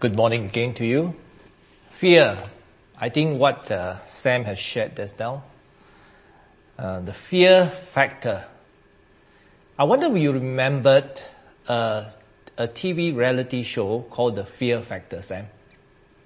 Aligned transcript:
Good 0.00 0.14
morning 0.14 0.44
again 0.44 0.74
to 0.74 0.86
you. 0.86 1.16
Fear. 1.90 2.38
I 3.00 3.08
think 3.08 3.36
what 3.36 3.68
uh, 3.68 3.96
Sam 4.04 4.44
has 4.44 4.56
shared 4.56 4.94
just 4.94 5.18
now. 5.18 5.42
Uh, 6.78 7.00
the 7.00 7.12
fear 7.12 7.66
factor. 7.66 8.44
I 9.76 9.82
wonder 9.82 10.06
if 10.06 10.16
you 10.22 10.30
remembered 10.30 11.20
uh, 11.66 12.04
a 12.56 12.68
TV 12.68 13.16
reality 13.16 13.64
show 13.64 14.02
called 14.02 14.36
The 14.36 14.44
Fear 14.44 14.82
Factor, 14.82 15.20
Sam. 15.20 15.48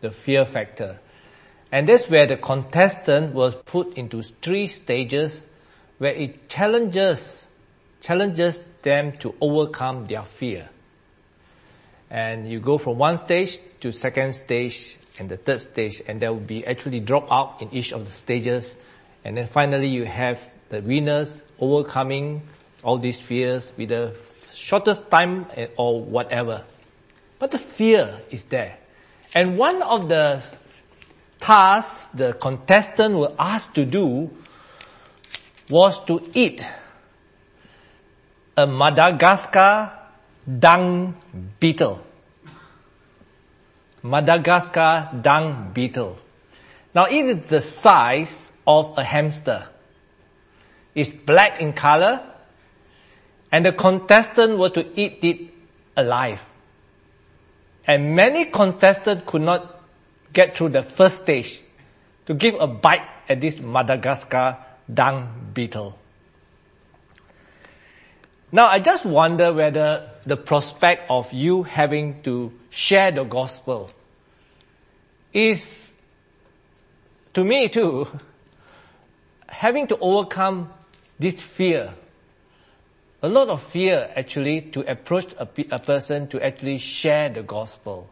The 0.03 0.11
Fear 0.11 0.45
Factor. 0.45 1.01
And 1.71 1.89
that's 1.89 2.11
where 2.11 2.27
the 2.27 2.37
contestant 2.37 3.33
was 3.33 3.55
put 3.55 3.97
into 3.97 4.23
three 4.23 4.67
stages 4.67 5.47
where 5.97 6.13
it 6.13 6.51
challenges, 6.51 7.49
challenges 8.03 8.61
them 8.83 9.17
to 9.21 9.35
overcome 9.41 10.09
their 10.09 10.25
fear 10.25 10.69
and 12.13 12.47
you 12.47 12.61
go 12.61 12.77
from 12.77 12.99
one 12.99 13.17
stage 13.17 13.59
to 13.81 13.91
second 13.91 14.35
stage 14.35 14.99
and 15.19 15.31
the 15.31 15.39
third 15.39 15.63
stage 15.63 16.03
and 16.07 16.21
there 16.21 16.31
will 16.31 16.41
be 16.41 16.65
actually 16.67 17.01
drop 17.01 17.27
out 17.33 17.63
in 17.63 17.73
each 17.73 17.91
of 17.93 18.05
the 18.05 18.11
stages 18.13 18.77
and 19.25 19.39
then 19.39 19.47
finally 19.47 19.89
you 19.89 20.05
have 20.05 20.39
the 20.69 20.83
winners 20.83 21.43
overcoming 21.59 22.43
all 22.85 22.99
these 22.99 23.19
fears 23.19 23.73
with 23.79 23.89
the 23.89 24.15
shortest 24.53 25.11
time 25.11 25.47
or 25.77 26.03
whatever. 26.03 26.65
But 27.39 27.51
the 27.51 27.59
fear 27.59 28.21
is 28.31 28.45
there. 28.45 28.77
And 29.35 29.57
one 29.57 29.81
of 29.83 30.09
the 30.09 30.43
tasks 31.41 32.07
the 32.13 32.35
contestant 32.35 33.15
were 33.15 33.33
asked 33.39 33.75
to 33.77 33.87
do 33.87 34.31
was 35.71 36.05
to 36.05 36.31
eat 36.35 36.65
a 38.57 38.67
Madagascar 38.67 40.02
dung 40.47 41.15
beetle. 41.61 42.05
Madagascar 44.03 45.11
dung 45.23 45.71
beetle. 45.73 46.17
Now 46.95 47.07
it 47.07 47.25
is 47.25 47.49
the 47.49 47.61
size 47.61 48.53
of 48.67 48.99
a 48.99 49.05
hamster. 49.05 49.69
It's 50.95 51.11
black 51.11 51.61
in 51.61 51.73
color 51.73 52.23
and 53.51 53.65
the 53.65 53.73
contestant 53.73 54.59
were 54.59 54.71
to 54.71 55.01
eat 55.01 55.19
it 55.23 55.41
alive. 55.97 56.43
And 57.87 58.15
many 58.17 58.47
contestants 58.47 59.23
could 59.27 59.43
not 59.43 59.81
get 60.33 60.57
through 60.57 60.71
the 60.71 60.83
first 60.83 61.23
stage 61.23 61.61
to 62.27 62.35
give 62.35 62.55
a 62.61 62.67
bite 62.67 63.07
at 63.29 63.41
this 63.41 63.59
Madagascar 63.59 64.59
dung 64.93 65.51
beetle. 65.55 65.99
Now 68.51 68.67
I 68.67 68.81
just 68.81 69.05
wonder 69.05 69.53
whether 69.53 70.12
the 70.25 70.37
prospect 70.37 71.11
of 71.11 71.33
you 71.33 71.65
having 71.65 72.23
to 72.23 72.53
share 72.71 73.11
the 73.11 73.25
gospel 73.25 73.91
is, 75.33 75.95
to 77.35 77.45
me 77.45 77.69
too, 77.69 78.07
having 79.49 79.87
to 79.89 79.99
overcome 79.99 80.73
this 81.19 81.35
fear. 81.35 81.95
A 83.23 83.29
lot 83.29 83.49
of 83.49 83.63
fear 83.63 84.11
actually 84.17 84.61
to 84.73 84.81
approach 84.91 85.33
a, 85.35 85.49
a 85.71 85.79
person 85.79 86.27
to 86.29 86.45
actually 86.45 86.79
share 86.79 87.29
the 87.29 87.43
gospel. 87.43 88.09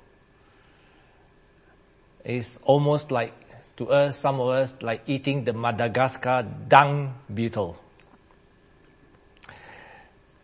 It's 2.25 2.59
almost 2.65 3.11
like, 3.11 3.33
to 3.77 3.91
us, 3.91 4.19
some 4.19 4.41
of 4.41 4.49
us, 4.49 4.75
like 4.83 5.03
eating 5.07 5.45
the 5.45 5.53
Madagascar 5.53 6.47
dung 6.69 7.15
beetle. 7.33 7.79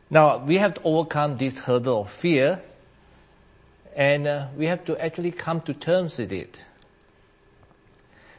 Now, 0.08 0.38
we 0.38 0.58
have 0.58 0.74
to 0.74 0.82
overcome 0.84 1.36
this 1.36 1.58
hurdle 1.58 2.02
of 2.02 2.10
fear, 2.10 2.62
and 3.94 4.26
uh, 4.26 4.46
we 4.56 4.66
have 4.66 4.84
to 4.84 4.96
actually 5.02 5.32
come 5.32 5.60
to 5.62 5.74
terms 5.74 6.18
with 6.18 6.32
it. 6.32 6.58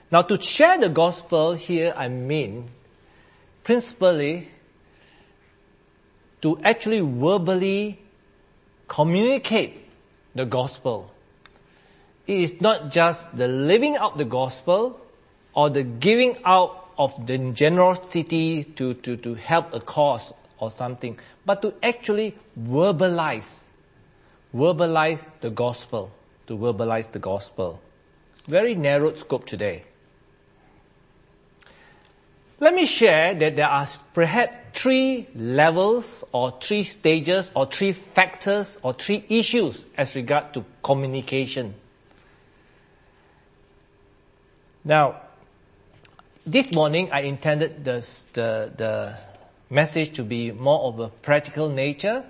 Now, 0.10 0.22
to 0.22 0.42
share 0.42 0.78
the 0.78 0.88
gospel 0.88 1.54
here, 1.54 1.94
I 1.96 2.08
mean, 2.08 2.70
principally, 3.66 4.50
to 6.42 6.58
actually 6.64 7.02
verbally 7.02 8.00
communicate 8.88 9.90
the 10.36 10.46
gospel. 10.46 11.12
It 12.28 12.38
is 12.38 12.62
not 12.62 12.92
just 12.92 13.24
the 13.36 13.50
living 13.50 13.98
out 13.98 14.18
the 14.18 14.26
gospel 14.26 15.02
or 15.54 15.70
the 15.70 15.84
giving 15.84 16.38
out 16.46 16.90
of 16.98 17.28
the 17.28 17.38
generosity 17.52 18.64
to, 18.64 18.94
to, 18.94 19.18
to 19.18 19.34
help 19.36 19.74
a 19.74 19.80
cause 19.80 20.34
or 20.60 20.72
something, 20.72 21.20
but 21.46 21.62
to 21.62 21.74
actually 21.82 22.36
verbalize, 22.60 23.54
verbalize 24.54 25.24
the 25.42 25.50
gospel, 25.50 26.12
to 26.48 26.58
verbalize 26.58 27.12
the 27.12 27.20
gospel. 27.20 27.80
Very 28.48 28.76
narrowed 28.76 29.18
scope 29.20 29.46
today. 29.46 29.84
Let 32.60 32.74
me 32.74 32.86
share 32.86 33.36
that 33.36 33.56
there 33.56 33.68
are 33.68 33.88
perhaps 34.14 34.56
three 34.74 35.28
levels 35.36 36.24
or 36.32 36.58
three 36.60 36.84
stages 36.84 37.52
or 37.56 37.68
three 37.68 37.92
factors 37.92 38.80
or 38.82 38.94
three 38.94 39.24
issues 39.30 39.86
as 39.96 40.16
regard 40.16 40.54
to 40.56 40.66
communication. 40.84 41.76
Now, 44.84 45.22
this 46.48 46.72
morning 46.74 47.12
I 47.12 47.22
intended 47.22 47.84
the, 47.84 48.08
the, 48.34 48.72
the 48.76 49.18
message 49.70 50.14
to 50.16 50.24
be 50.24 50.52
more 50.52 50.80
of 50.82 51.00
a 51.00 51.10
practical 51.10 51.70
nature 51.70 52.24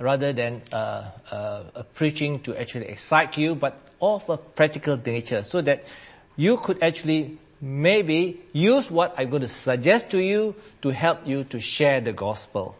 rather 0.00 0.32
than 0.32 0.62
uh, 0.72 1.10
uh, 1.30 1.82
preaching 1.94 2.40
to 2.40 2.58
actually 2.60 2.86
excite 2.86 3.36
you, 3.36 3.54
but 3.54 3.78
of 4.00 4.28
a 4.28 4.36
practical 4.36 4.96
nature 4.96 5.42
so 5.42 5.60
that 5.60 5.84
you 6.36 6.56
could 6.56 6.82
actually 6.82 7.38
maybe 7.60 8.40
use 8.52 8.90
what 8.90 9.14
I'm 9.16 9.30
going 9.30 9.42
to 9.42 9.48
suggest 9.48 10.10
to 10.10 10.18
you 10.18 10.54
to 10.82 10.90
help 10.90 11.26
you 11.26 11.44
to 11.44 11.60
share 11.60 12.00
the 12.00 12.12
gospel. 12.12 12.76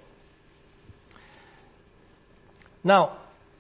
Now, 2.83 3.13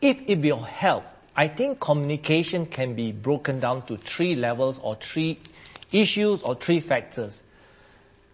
if 0.02 0.20
it 0.26 0.40
will 0.40 0.60
help, 0.62 1.04
I 1.34 1.48
think 1.48 1.80
communication 1.80 2.66
can 2.66 2.94
be 2.94 3.12
broken 3.12 3.58
down 3.58 3.82
to 3.86 3.96
three 3.96 4.34
levels 4.36 4.78
or 4.78 4.96
three 4.96 5.38
issues 5.90 6.42
or 6.42 6.54
three 6.54 6.80
factors. 6.80 7.40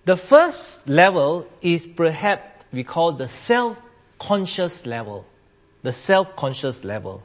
The 0.04 0.16
first 0.16 0.78
level 0.86 1.46
is 1.60 1.86
perhaps 1.86 2.64
we 2.72 2.84
call 2.84 3.12
the 3.12 3.28
self-conscious 3.28 4.86
level. 4.86 5.26
The 5.82 5.92
self-conscious 5.92 6.84
level. 6.84 7.22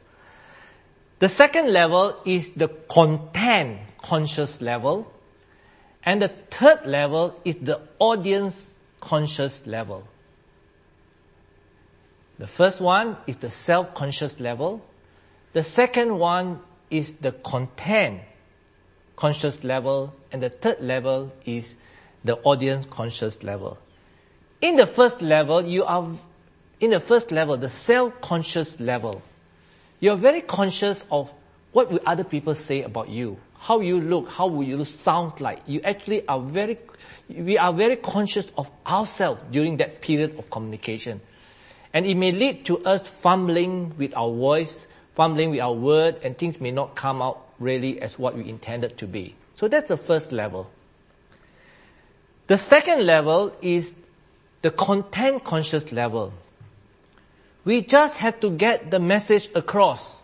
The 1.19 1.29
second 1.29 1.71
level 1.71 2.17
is 2.25 2.49
the 2.55 2.67
content 2.67 3.79
conscious 4.01 4.59
level. 4.61 5.11
And 6.03 6.21
the 6.21 6.27
third 6.27 6.85
level 6.85 7.39
is 7.45 7.55
the 7.55 7.81
audience 7.99 8.69
conscious 8.99 9.61
level. 9.65 10.07
The 12.37 12.47
first 12.47 12.81
one 12.81 13.17
is 13.27 13.37
the 13.37 13.49
self-conscious 13.49 14.39
level. 14.39 14.85
The 15.53 15.63
second 15.63 16.19
one 16.19 16.59
is 16.89 17.13
the 17.13 17.31
content 17.31 18.21
conscious 19.15 19.63
level. 19.63 20.13
And 20.31 20.43
the 20.43 20.49
third 20.49 20.81
level 20.81 21.31
is 21.45 21.75
the 22.25 22.35
audience 22.37 22.87
conscious 22.87 23.41
level. 23.43 23.77
In 24.59 24.75
the 24.75 24.87
first 24.87 25.21
level, 25.21 25.61
you 25.63 25.85
are, 25.85 26.09
in 26.79 26.89
the 26.89 26.99
first 26.99 27.31
level, 27.31 27.55
the 27.55 27.69
self-conscious 27.69 28.79
level, 28.79 29.21
you're 29.99 30.15
very 30.15 30.41
conscious 30.41 31.03
of 31.11 31.31
what 31.71 31.91
will 31.91 31.99
other 32.05 32.23
people 32.23 32.55
say 32.55 32.81
about 32.81 33.09
you, 33.09 33.37
how 33.59 33.79
you 33.79 34.01
look, 34.01 34.27
how 34.29 34.47
will 34.47 34.63
you 34.63 34.83
sound 34.85 35.39
like. 35.39 35.61
You 35.67 35.81
actually 35.83 36.27
are 36.27 36.39
very, 36.39 36.79
we 37.29 37.59
are 37.59 37.71
very 37.71 37.95
conscious 37.95 38.47
of 38.57 38.71
ourselves 38.87 39.41
during 39.51 39.77
that 39.77 40.01
period 40.01 40.37
of 40.39 40.49
communication. 40.49 41.21
And 41.93 42.05
it 42.05 42.15
may 42.15 42.31
lead 42.31 42.65
to 42.65 42.83
us 42.85 43.07
fumbling 43.07 43.95
with 43.97 44.17
our 44.17 44.31
voice, 44.31 44.87
fumbling 45.13 45.51
with 45.51 45.59
our 45.59 45.73
word, 45.73 46.17
and 46.23 46.35
things 46.37 46.59
may 46.59 46.71
not 46.71 46.95
come 46.95 47.21
out 47.21 47.45
really 47.59 48.01
as 48.01 48.17
what 48.17 48.35
we 48.35 48.49
intended 48.49 48.97
to 48.97 49.07
be. 49.07 49.35
So 49.57 49.67
that's 49.67 49.87
the 49.87 49.97
first 49.97 50.31
level. 50.31 50.71
The 52.47 52.57
second 52.57 53.05
level 53.05 53.51
is 53.61 53.91
the 54.61 54.71
content 54.71 55.43
conscious 55.43 55.91
level. 55.91 56.33
We 57.63 57.81
just 57.81 58.15
have 58.17 58.39
to 58.41 58.51
get 58.51 58.91
the 58.91 58.99
message 58.99 59.49
across. 59.55 60.15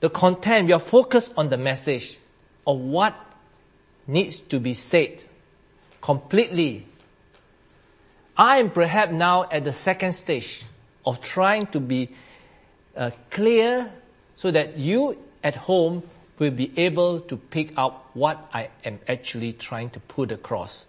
The 0.00 0.10
content, 0.10 0.66
we 0.66 0.72
are 0.72 0.80
focused 0.80 1.32
on 1.36 1.48
the 1.48 1.56
message 1.56 2.18
of 2.66 2.78
what 2.78 3.14
needs 4.06 4.40
to 4.40 4.60
be 4.60 4.74
said 4.74 5.22
completely. 6.00 6.86
I 8.36 8.58
am 8.58 8.70
perhaps 8.70 9.12
now 9.12 9.44
at 9.50 9.64
the 9.64 9.72
second 9.72 10.12
stage 10.12 10.62
of 11.06 11.20
trying 11.20 11.66
to 11.68 11.80
be 11.80 12.10
uh, 12.96 13.10
clear 13.30 13.90
so 14.36 14.50
that 14.50 14.76
you 14.76 15.18
at 15.42 15.56
home 15.56 16.02
will 16.38 16.50
be 16.50 16.72
able 16.76 17.20
to 17.20 17.36
pick 17.36 17.72
up 17.76 18.10
what 18.14 18.48
I 18.52 18.70
am 18.84 18.98
actually 19.08 19.52
trying 19.52 19.90
to 19.90 20.00
put 20.00 20.32
across. 20.32 20.84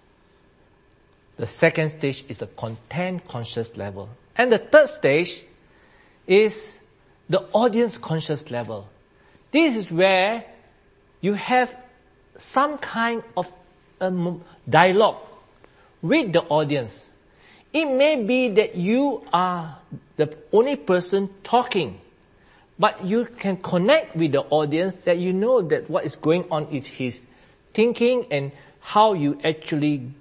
The 1.37 1.45
second 1.45 1.89
stage 1.89 2.23
is 2.27 2.37
the 2.37 2.47
content 2.47 3.25
conscious 3.27 3.75
level. 3.75 4.09
And 4.35 4.51
the 4.51 4.57
third 4.57 4.89
stage 4.89 5.43
is 6.27 6.79
the 7.29 7.41
audience 7.53 7.97
conscious 7.97 8.49
level. 8.49 8.89
This 9.51 9.75
is 9.75 9.91
where 9.91 10.43
you 11.21 11.33
have 11.33 11.75
some 12.37 12.77
kind 12.77 13.23
of 13.37 13.51
a 13.99 14.11
dialogue 14.69 15.21
with 16.01 16.33
the 16.33 16.41
audience. 16.41 17.11
It 17.73 17.85
may 17.85 18.23
be 18.23 18.49
that 18.49 18.75
you 18.75 19.23
are 19.33 19.77
the 20.17 20.35
only 20.51 20.75
person 20.75 21.29
talking, 21.43 21.99
but 22.77 23.03
you 23.05 23.25
can 23.25 23.57
connect 23.57 24.15
with 24.15 24.31
the 24.31 24.41
audience 24.41 24.95
that 25.05 25.17
you 25.17 25.31
know 25.31 25.61
that 25.61 25.89
what 25.89 26.05
is 26.05 26.15
going 26.15 26.45
on 26.51 26.67
is 26.67 26.85
his 26.85 27.19
thinking 27.73 28.25
and 28.31 28.51
how 28.79 29.13
you 29.13 29.39
actually 29.43 30.11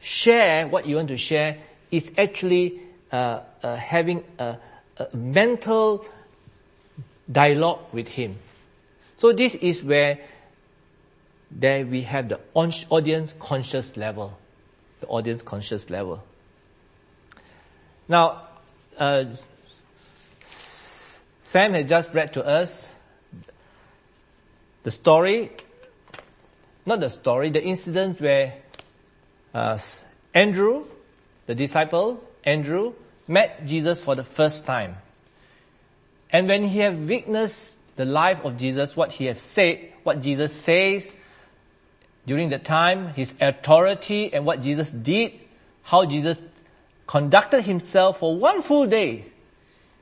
share 0.00 0.66
what 0.66 0.86
you 0.86 0.96
want 0.96 1.08
to 1.08 1.16
share 1.16 1.58
is 1.90 2.10
actually 2.16 2.80
uh, 3.12 3.40
uh, 3.62 3.76
having 3.76 4.24
a, 4.38 4.56
a 4.96 5.16
mental 5.16 6.04
dialogue 7.30 7.80
with 7.92 8.08
him. 8.08 8.36
So 9.18 9.32
this 9.32 9.54
is 9.54 9.82
where 9.82 10.18
there 11.50 11.84
we 11.84 12.02
have 12.02 12.28
the 12.28 12.40
audience 12.54 13.34
conscious 13.38 13.96
level, 13.96 14.38
the 15.00 15.06
audience 15.06 15.42
conscious 15.42 15.88
level. 15.90 16.22
Now, 18.08 18.42
uh, 18.98 19.24
Sam 21.48 21.72
has 21.72 21.88
just 21.88 22.12
read 22.12 22.34
to 22.34 22.44
us 22.44 22.90
the 24.82 24.90
story, 24.90 25.50
not 26.84 27.00
the 27.00 27.08
story, 27.08 27.48
the 27.48 27.64
incident 27.64 28.20
where 28.20 28.52
uh, 29.54 29.78
Andrew, 30.34 30.84
the 31.46 31.54
disciple, 31.54 32.22
Andrew, 32.44 32.92
met 33.26 33.64
Jesus 33.64 33.98
for 33.98 34.14
the 34.14 34.24
first 34.24 34.66
time. 34.66 34.96
And 36.30 36.48
when 36.48 36.64
he 36.64 36.80
had 36.80 37.08
witnessed 37.08 37.76
the 37.96 38.04
life 38.04 38.44
of 38.44 38.58
Jesus, 38.58 38.94
what 38.94 39.12
he 39.12 39.24
has 39.24 39.40
said, 39.40 39.90
what 40.02 40.20
Jesus 40.20 40.52
says 40.52 41.10
during 42.26 42.50
the 42.50 42.58
time, 42.58 43.14
his 43.14 43.32
authority 43.40 44.34
and 44.34 44.44
what 44.44 44.60
Jesus 44.60 44.90
did, 44.90 45.32
how 45.84 46.04
Jesus 46.04 46.36
conducted 47.06 47.62
himself 47.62 48.18
for 48.18 48.36
one 48.36 48.60
full 48.60 48.86
day, 48.86 49.24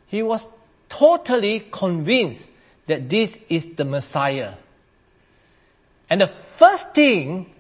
he 0.08 0.25
was 0.25 0.44
totally 0.88 1.60
convinced 1.70 2.48
that 2.86 3.08
this 3.08 3.36
is 3.48 3.66
the 3.74 3.84
Messiah. 3.84 4.54
And 6.08 6.20
the 6.20 6.26
first 6.26 6.94
thing 6.94 7.52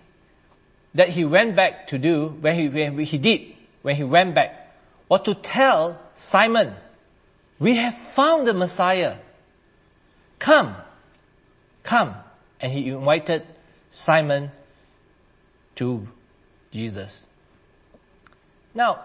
that 0.94 1.10
he 1.10 1.24
went 1.24 1.56
back 1.56 1.88
to 1.88 1.98
do, 1.98 2.28
when 2.40 2.54
he, 2.54 2.68
when 2.68 2.98
he 2.98 3.18
did, 3.18 3.54
when 3.82 3.96
he 3.96 4.04
went 4.04 4.34
back, 4.34 4.74
was 5.08 5.20
to 5.22 5.34
tell 5.34 6.00
Simon, 6.14 6.74
we 7.58 7.76
have 7.76 7.94
found 7.94 8.46
the 8.46 8.54
Messiah. 8.54 9.16
Come, 10.38 10.76
come. 11.82 12.14
And 12.60 12.72
he 12.72 12.88
invited 12.88 13.46
Simon 13.90 14.50
to 15.76 16.06
Jesus. 16.72 17.26
Now, 18.74 19.00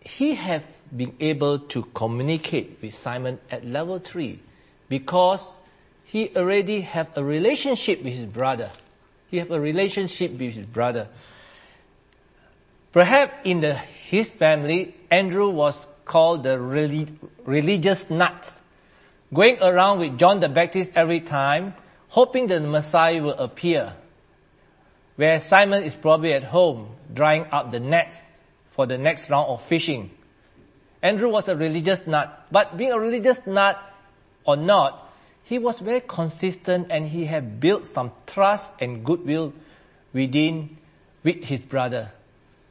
he 0.00 0.34
have 0.34 0.64
been 0.96 1.14
able 1.20 1.58
to 1.58 1.82
communicate 1.94 2.78
with 2.80 2.94
Simon 2.94 3.38
at 3.50 3.64
level 3.64 3.98
three 3.98 4.40
because 4.88 5.44
he 6.04 6.30
already 6.36 6.82
have 6.82 7.10
a 7.16 7.24
relationship 7.24 8.02
with 8.02 8.12
his 8.12 8.26
brother. 8.26 8.70
He 9.30 9.38
have 9.38 9.50
a 9.50 9.58
relationship 9.58 10.30
with 10.32 10.54
his 10.54 10.66
brother. 10.66 11.08
Perhaps 12.92 13.34
in 13.44 13.60
the, 13.60 13.74
his 13.74 14.28
family, 14.28 14.94
Andrew 15.10 15.50
was 15.50 15.88
called 16.04 16.44
the 16.44 16.60
religious 16.60 18.08
nuts, 18.08 18.62
going 19.32 19.60
around 19.60 19.98
with 19.98 20.16
John 20.18 20.38
the 20.38 20.48
Baptist 20.48 20.92
every 20.94 21.20
time, 21.20 21.74
hoping 22.08 22.46
the 22.46 22.60
Messiah 22.60 23.20
will 23.20 23.32
appear. 23.32 23.94
Where 25.16 25.40
Simon 25.40 25.82
is 25.82 25.94
probably 25.94 26.32
at 26.34 26.44
home, 26.44 26.90
drying 27.12 27.46
up 27.50 27.72
the 27.72 27.80
nets 27.80 28.20
for 28.70 28.86
the 28.86 28.98
next 28.98 29.30
round 29.30 29.48
of 29.48 29.62
fishing. 29.62 30.10
Andrew 31.04 31.28
was 31.28 31.48
a 31.48 31.54
religious 31.54 32.06
nut, 32.06 32.46
but 32.50 32.78
being 32.78 32.90
a 32.90 32.98
religious 32.98 33.38
nut 33.46 33.78
or 34.46 34.56
not, 34.56 35.12
he 35.42 35.58
was 35.58 35.78
very 35.78 36.00
consistent 36.00 36.86
and 36.90 37.06
he 37.06 37.26
had 37.26 37.60
built 37.60 37.86
some 37.86 38.10
trust 38.26 38.64
and 38.80 39.04
goodwill 39.04 39.52
within 40.14 40.78
with 41.22 41.44
his 41.44 41.60
brother. 41.60 42.10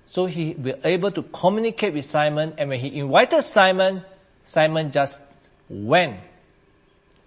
So 0.08 0.26
he 0.26 0.56
was 0.56 0.74
able 0.84 1.12
to 1.12 1.22
communicate 1.22 1.94
with 1.94 2.10
Simon 2.10 2.56
and 2.58 2.70
when 2.70 2.80
he 2.80 3.00
invited 3.00 3.44
Simon, 3.44 4.04
Simon 4.44 4.92
just 4.92 5.20
went, 5.70 6.20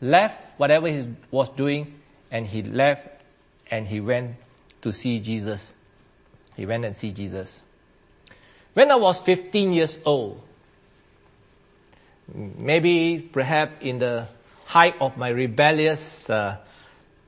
left 0.01 0.59
whatever 0.59 0.89
he 0.89 1.07
was 1.31 1.49
doing 1.51 2.01
and 2.33 2.45
he 2.45 2.65
left 2.65 3.07
and 3.71 3.87
he 3.87 4.01
went 4.01 4.35
to 4.83 4.93
see 4.93 5.21
Jesus. 5.21 5.73
He 6.57 6.67
went 6.67 6.85
and 6.85 6.97
see 6.97 7.13
Jesus. 7.13 7.61
When 8.75 8.91
I 8.91 8.97
was 8.97 9.21
15 9.21 9.73
years 9.73 10.01
old, 10.05 10.43
maybe 12.33 13.29
perhaps 13.33 13.73
in 13.81 13.99
the 13.99 14.27
height 14.67 14.97
of 15.01 15.17
my 15.17 15.29
rebellious 15.29 16.29
uh, 16.29 16.57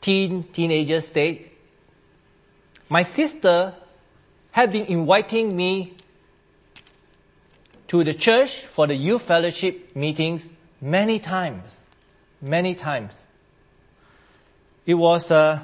teen 0.01 0.45
teenager 0.53 1.01
state, 1.01 1.53
my 2.89 3.03
sister 3.03 3.75
had 4.51 4.73
been 4.73 4.87
inviting 4.87 5.57
me 5.57 5.95
to 7.89 8.05
the 8.05 8.15
church 8.15 8.61
for 8.61 8.87
the 8.87 8.95
youth 8.95 9.23
fellowship 9.23 9.95
meetings 9.95 10.53
many 10.81 11.19
times, 11.19 11.79
many 12.41 12.75
times. 12.75 13.13
It 14.85 14.95
was 14.95 15.31
uh, 15.31 15.61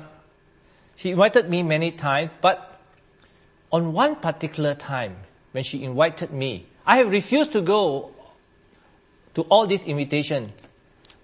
she 0.97 1.11
invited 1.11 1.49
me 1.49 1.63
many 1.63 1.91
times, 1.91 2.31
but 2.41 2.81
on 3.73 3.93
one 3.93 4.17
particular 4.17 4.75
time 4.75 5.17
when 5.53 5.65
she 5.65 5.83
invited 5.83 6.33
me, 6.33 6.67
I 6.87 6.99
have 6.99 7.11
refused 7.11 7.53
to 7.53 7.63
go 7.63 8.13
to 9.35 9.43
all 9.43 9.67
these 9.67 9.83
invitations. 9.83 10.49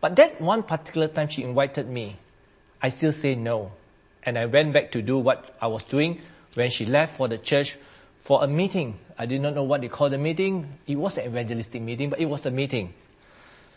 But 0.01 0.17
that 0.17 0.41
one 0.41 0.63
particular 0.63 1.09
time 1.09 1.29
she 1.29 1.43
invited 1.43 1.89
me, 1.89 2.17
I 2.83 2.89
still 2.89 3.13
say 3.13 3.35
no. 3.35 3.73
And 4.23 4.39
I 4.39 4.47
went 4.47 4.73
back 4.73 4.93
to 4.93 5.03
do 5.03 5.19
what 5.19 5.57
I 5.61 5.67
was 5.67 5.83
doing 5.85 6.21
when 6.55 6.71
she 6.71 6.87
left 6.87 7.17
for 7.17 7.29
the 7.29 7.39
church 7.39 7.77
for 8.23 8.43
a 8.45 8.47
meeting. 8.47 8.99
I 9.19 9.27
did 9.27 9.41
not 9.41 9.55
know 9.55 9.63
what 9.63 9.81
they 9.81 9.89
called 9.89 10.13
the 10.13 10.19
meeting. 10.19 10.79
It 10.87 10.97
was 10.97 11.17
an 11.17 11.27
evangelistic 11.27 11.83
meeting, 11.83 12.11
but 12.11 12.21
it 12.21 12.27
was 12.27 12.45
a 12.47 12.51
meeting. 12.51 12.95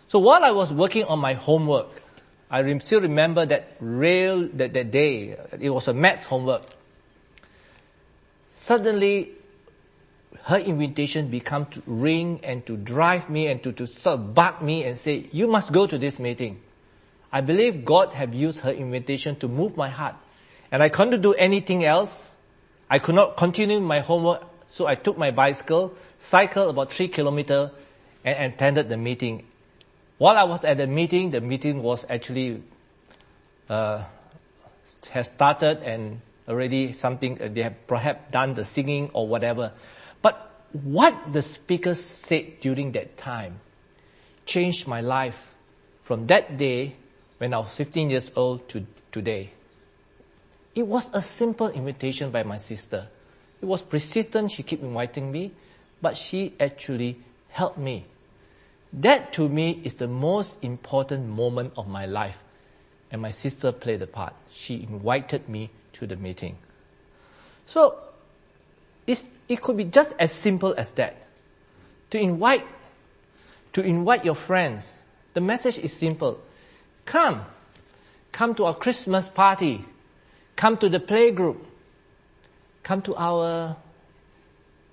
So 0.08 0.20
while 0.20 0.44
I 0.44 0.52
was 0.52 0.72
working 0.72 1.06
on 1.06 1.20
my 1.20 1.34
homework, 1.34 1.88
I 2.50 2.78
still 2.80 3.02
remember 3.02 3.46
that 3.46 3.76
real, 3.80 4.48
that, 4.54 4.74
that 4.74 4.92
day. 4.92 5.38
It 5.60 5.70
was 5.70 5.88
a 5.88 5.94
math 5.94 6.24
homework. 6.24 6.64
Suddenly, 8.52 9.32
her 10.44 10.58
invitation 10.58 11.30
become 11.30 11.66
to 11.68 11.82
ring 11.86 12.40
and 12.44 12.66
to 12.66 12.76
drive 12.76 13.30
me 13.30 13.48
and 13.48 13.64
to, 13.64 13.72
to 13.72 13.88
sort 13.88 14.20
of 14.20 14.34
bug 14.34 14.62
me 14.62 14.84
and 14.84 14.98
say, 14.98 15.30
you 15.32 15.48
must 15.48 15.72
go 15.72 15.88
to 15.88 15.98
this 15.98 16.20
meeting. 16.20 16.60
I 17.32 17.42
believe 17.42 17.86
God 17.86 18.14
have 18.14 18.36
used 18.36 18.60
her 18.60 18.72
invitation 18.72 19.38
to 19.38 19.48
move 19.48 19.78
my 19.78 19.90
heart. 19.90 20.16
And 20.72 20.84
I 20.84 20.90
couldn't 20.90 21.22
do 21.22 21.34
anything 21.34 21.86
else. 21.86 22.36
I 22.90 23.00
could 23.00 23.16
not 23.16 23.38
continue 23.38 23.80
my 23.80 24.02
homework, 24.02 24.44
so 24.68 24.86
I 24.86 24.96
took 24.96 25.18
my 25.18 25.32
bicycle, 25.32 25.96
cycled 26.20 26.70
about 26.70 26.92
three 26.92 27.08
kilometers, 27.08 27.70
and 28.26 28.54
attended 28.54 28.90
the 28.90 28.98
meeting. 28.98 29.46
While 30.18 30.38
I 30.38 30.44
was 30.44 30.64
at 30.64 30.78
the 30.78 30.88
meeting, 30.88 31.32
the 31.32 31.42
meeting 31.42 31.82
was 31.82 32.06
actually 32.10 32.62
uh, 33.70 34.04
has 35.12 35.28
started 35.28 35.82
and 35.84 36.22
already 36.48 36.94
something 36.94 37.36
they 37.54 37.64
have 37.64 37.88
perhaps 37.88 38.32
done 38.32 38.54
the 38.54 38.64
singing 38.64 39.10
or 39.14 39.28
whatever. 39.28 39.72
What 40.74 41.32
the 41.32 41.42
speaker 41.42 41.96
said 41.96 42.60
during 42.60 42.92
that 42.94 43.18
time 43.18 43.60
changed 44.46 44.88
my 44.88 45.02
life 45.02 45.54
from 46.04 46.28
that 46.28 46.58
day 46.58 46.96
when 47.38 47.54
I 47.54 47.60
was 47.60 47.76
15 47.76 48.10
years 48.10 48.32
old 48.36 48.68
to 48.70 48.86
today. 49.12 49.52
It 50.76 50.88
was 50.88 51.08
a 51.14 51.22
simple 51.22 51.70
invitation 51.70 52.32
by 52.32 52.44
my 52.44 52.58
sister. 52.58 53.08
It 53.62 53.66
was 53.66 53.82
persistent. 53.82 54.52
She 54.52 54.64
kept 54.64 54.82
inviting 54.82 55.32
me, 55.32 55.52
but 56.02 56.18
she 56.18 56.54
actually 56.60 57.20
helped 57.50 57.78
me 57.78 58.06
that 58.94 59.34
to 59.34 59.50
me 59.50 59.82
is 59.84 59.96
the 59.96 60.08
most 60.08 60.64
important 60.64 61.28
moment 61.28 61.74
of 61.76 61.88
my 61.88 62.06
life. 62.06 62.38
And 63.12 63.22
my 63.22 63.32
sister 63.32 63.72
played 63.72 64.02
a 64.02 64.08
part. 64.08 64.34
She 64.52 64.84
invited 64.84 65.50
me 65.50 65.72
to 65.94 66.08
the 66.08 66.16
meeting. 66.16 66.58
So, 67.66 67.98
it 69.48 69.62
could 69.62 69.78
be 69.78 69.86
just 69.86 70.12
as 70.20 70.32
simple 70.32 70.74
as 70.78 70.92
that. 70.94 71.16
To 72.12 72.20
invite, 72.20 72.66
to 73.74 73.82
invite 73.82 74.24
your 74.24 74.36
friends. 74.36 74.92
The 75.34 75.42
message 75.42 75.80
is 75.80 75.94
simple. 75.94 76.40
Come. 77.06 77.44
Come 78.32 78.56
to 78.56 78.66
our 78.66 78.76
Christmas 78.76 79.28
party. 79.28 79.84
Come 80.56 80.78
to 80.78 80.90
the 80.90 81.00
playgroup. 81.00 81.58
Come 82.84 83.02
to 83.04 83.16
our 83.16 83.76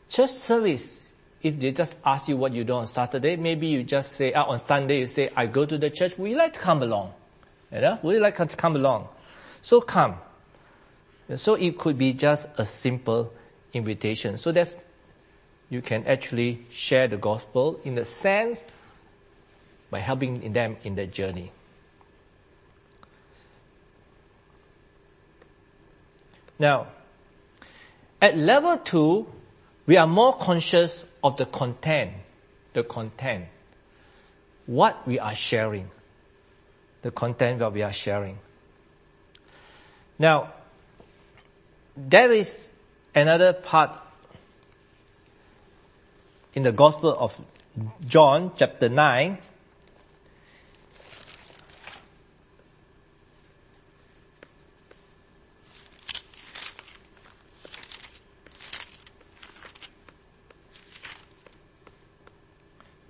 church 0.08 0.30
service 0.30 1.00
if 1.42 1.58
they 1.58 1.70
just 1.72 1.94
ask 2.04 2.28
you 2.28 2.36
what 2.36 2.52
you 2.52 2.64
do 2.64 2.74
on 2.74 2.86
Saturday, 2.86 3.36
maybe 3.36 3.66
you 3.66 3.82
just 3.82 4.12
say, 4.12 4.32
ah, 4.32 4.44
on 4.44 4.58
Sunday 4.58 5.00
you 5.00 5.06
say, 5.06 5.30
I 5.34 5.46
go 5.46 5.64
to 5.64 5.78
the 5.78 5.88
church, 5.88 6.18
Would 6.18 6.30
you 6.30 6.36
like 6.36 6.52
to 6.54 6.58
come 6.58 6.82
along. 6.82 7.14
You 7.72 7.80
know, 7.80 7.98
would 8.02 8.14
you 8.14 8.20
like 8.20 8.36
to 8.36 8.46
come 8.46 8.76
along? 8.76 9.08
So 9.62 9.80
come. 9.80 10.16
So 11.36 11.54
it 11.54 11.78
could 11.78 11.96
be 11.96 12.12
just 12.12 12.48
a 12.58 12.64
simple 12.64 13.32
invitation. 13.72 14.38
So 14.38 14.52
that 14.52 14.76
you 15.68 15.80
can 15.80 16.06
actually 16.06 16.66
share 16.70 17.08
the 17.08 17.16
gospel 17.16 17.80
in 17.84 17.96
a 17.98 18.04
sense 18.04 18.62
by 19.90 20.00
helping 20.00 20.52
them 20.52 20.76
in 20.82 20.94
their 20.94 21.06
journey. 21.06 21.52
Now, 26.58 26.88
at 28.20 28.36
level 28.36 28.76
two, 28.76 29.26
we 29.86 29.96
are 29.96 30.06
more 30.06 30.36
conscious 30.36 31.04
of 31.24 31.36
the 31.36 31.46
content, 31.46 32.12
the 32.74 32.84
content, 32.84 33.46
what 34.66 35.06
we 35.06 35.18
are 35.18 35.34
sharing, 35.34 35.90
the 37.02 37.10
content 37.10 37.60
that 37.60 37.72
we 37.72 37.82
are 37.82 37.92
sharing. 37.92 38.38
Now, 40.18 40.52
there 41.96 42.30
is 42.30 42.58
another 43.14 43.52
part 43.52 43.98
in 46.54 46.62
the 46.62 46.72
Gospel 46.72 47.16
of 47.18 47.40
John, 48.06 48.52
chapter 48.56 48.88
9. 48.88 49.38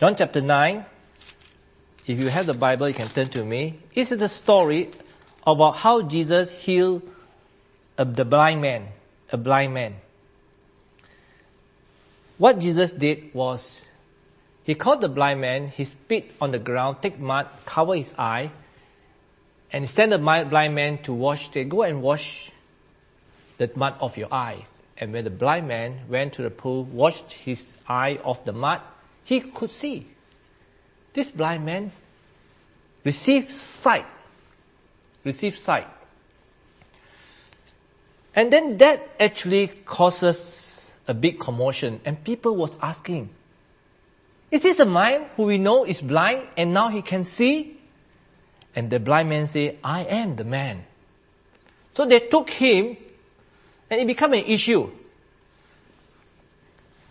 John 0.01 0.17
chapter 0.17 0.41
9, 0.41 0.87
if 2.07 2.19
you 2.19 2.29
have 2.31 2.47
the 2.47 2.55
Bible, 2.55 2.89
you 2.89 2.95
can 2.95 3.07
turn 3.07 3.27
to 3.27 3.45
me. 3.45 3.81
This 3.95 4.11
is 4.11 4.19
the 4.19 4.31
story 4.31 4.89
about 5.47 5.77
how 5.77 6.01
Jesus 6.01 6.51
healed 6.51 7.03
the 7.97 8.25
blind 8.25 8.63
man, 8.63 8.89
a 9.33 9.37
blind 9.37 9.75
man. 9.75 9.97
What 12.39 12.59
Jesus 12.59 12.91
did 12.91 13.35
was, 13.35 13.87
he 14.65 14.75
called 14.75 15.01
the 15.01 15.09
blind 15.09 15.41
man, 15.41 15.69
he 15.69 15.85
spit 15.85 16.33
on 16.41 16.53
the 16.53 16.59
ground, 16.59 16.99
take 17.03 17.19
mud, 17.19 17.49
cover 17.67 17.95
his 17.95 18.13
eye, 18.19 18.51
and 19.73 19.89
send 19.89 20.13
the 20.13 20.19
blind 20.19 20.75
man 20.75 20.99
to 21.03 21.13
wash, 21.13 21.49
they 21.51 21.65
go 21.65 21.83
and 21.83 22.03
wash 22.03 22.51
the 23.59 23.71
mud 23.75 23.95
off 24.01 24.17
your 24.17 24.33
eyes. 24.33 24.65
And 24.97 25.13
when 25.13 25.25
the 25.25 25.31
blind 25.31 25.69
man 25.69 26.01
went 26.09 26.35
to 26.35 26.43
the 26.43 26.51
pool, 26.51 26.85
washed 26.85 27.33
his 27.33 27.65
eye 27.89 28.19
off 28.25 28.45
the 28.45 28.53
mud, 28.53 28.81
he 29.25 29.41
could 29.41 29.71
see. 29.71 30.07
This 31.13 31.29
blind 31.29 31.65
man 31.65 31.93
received 33.05 33.51
sight, 33.83 34.07
received 35.25 35.57
sight. 35.57 35.89
And 38.35 38.53
then 38.53 38.79
that 38.79 39.09
actually 39.19 39.69
causes 39.69 40.91
a 41.09 41.15
big 41.15 41.39
commotion 41.39 42.01
and 42.05 42.23
people 42.23 42.57
was 42.57 42.71
asking, 42.81 43.31
is 44.51 44.63
this 44.63 44.77
the 44.77 44.87
man 44.87 45.27
who 45.37 45.45
we 45.45 45.59
know 45.59 45.85
is 45.85 46.01
blind 46.01 46.47
and 46.57 46.73
now 46.73 46.89
he 46.89 47.03
can 47.03 47.25
see? 47.25 47.77
And 48.75 48.91
the 48.91 49.01
blind 49.01 49.29
man 49.29 49.49
say, 49.49 49.79
I 49.83 50.03
am 50.05 50.37
the 50.37 50.45
man. 50.45 50.85
So 51.95 52.05
they 52.05 52.21
took 52.21 52.51
him 52.51 52.97
and 53.91 54.01
it 54.01 54.07
became 54.07 54.33
an 54.33 54.45
issue. 54.45 54.91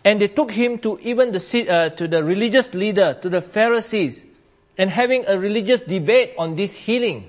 And 0.02 0.20
they 0.20 0.28
took 0.28 0.50
him 0.50 0.78
to 0.78 0.98
even 1.00 1.32
the, 1.32 1.68
uh, 1.68 1.90
to 1.90 2.08
the 2.08 2.24
religious 2.24 2.72
leader, 2.72 3.18
to 3.20 3.28
the 3.28 3.42
Pharisees, 3.42 4.24
and 4.78 4.88
having 4.88 5.26
a 5.26 5.38
religious 5.38 5.82
debate 5.82 6.32
on 6.38 6.56
this 6.56 6.72
healing. 6.72 7.28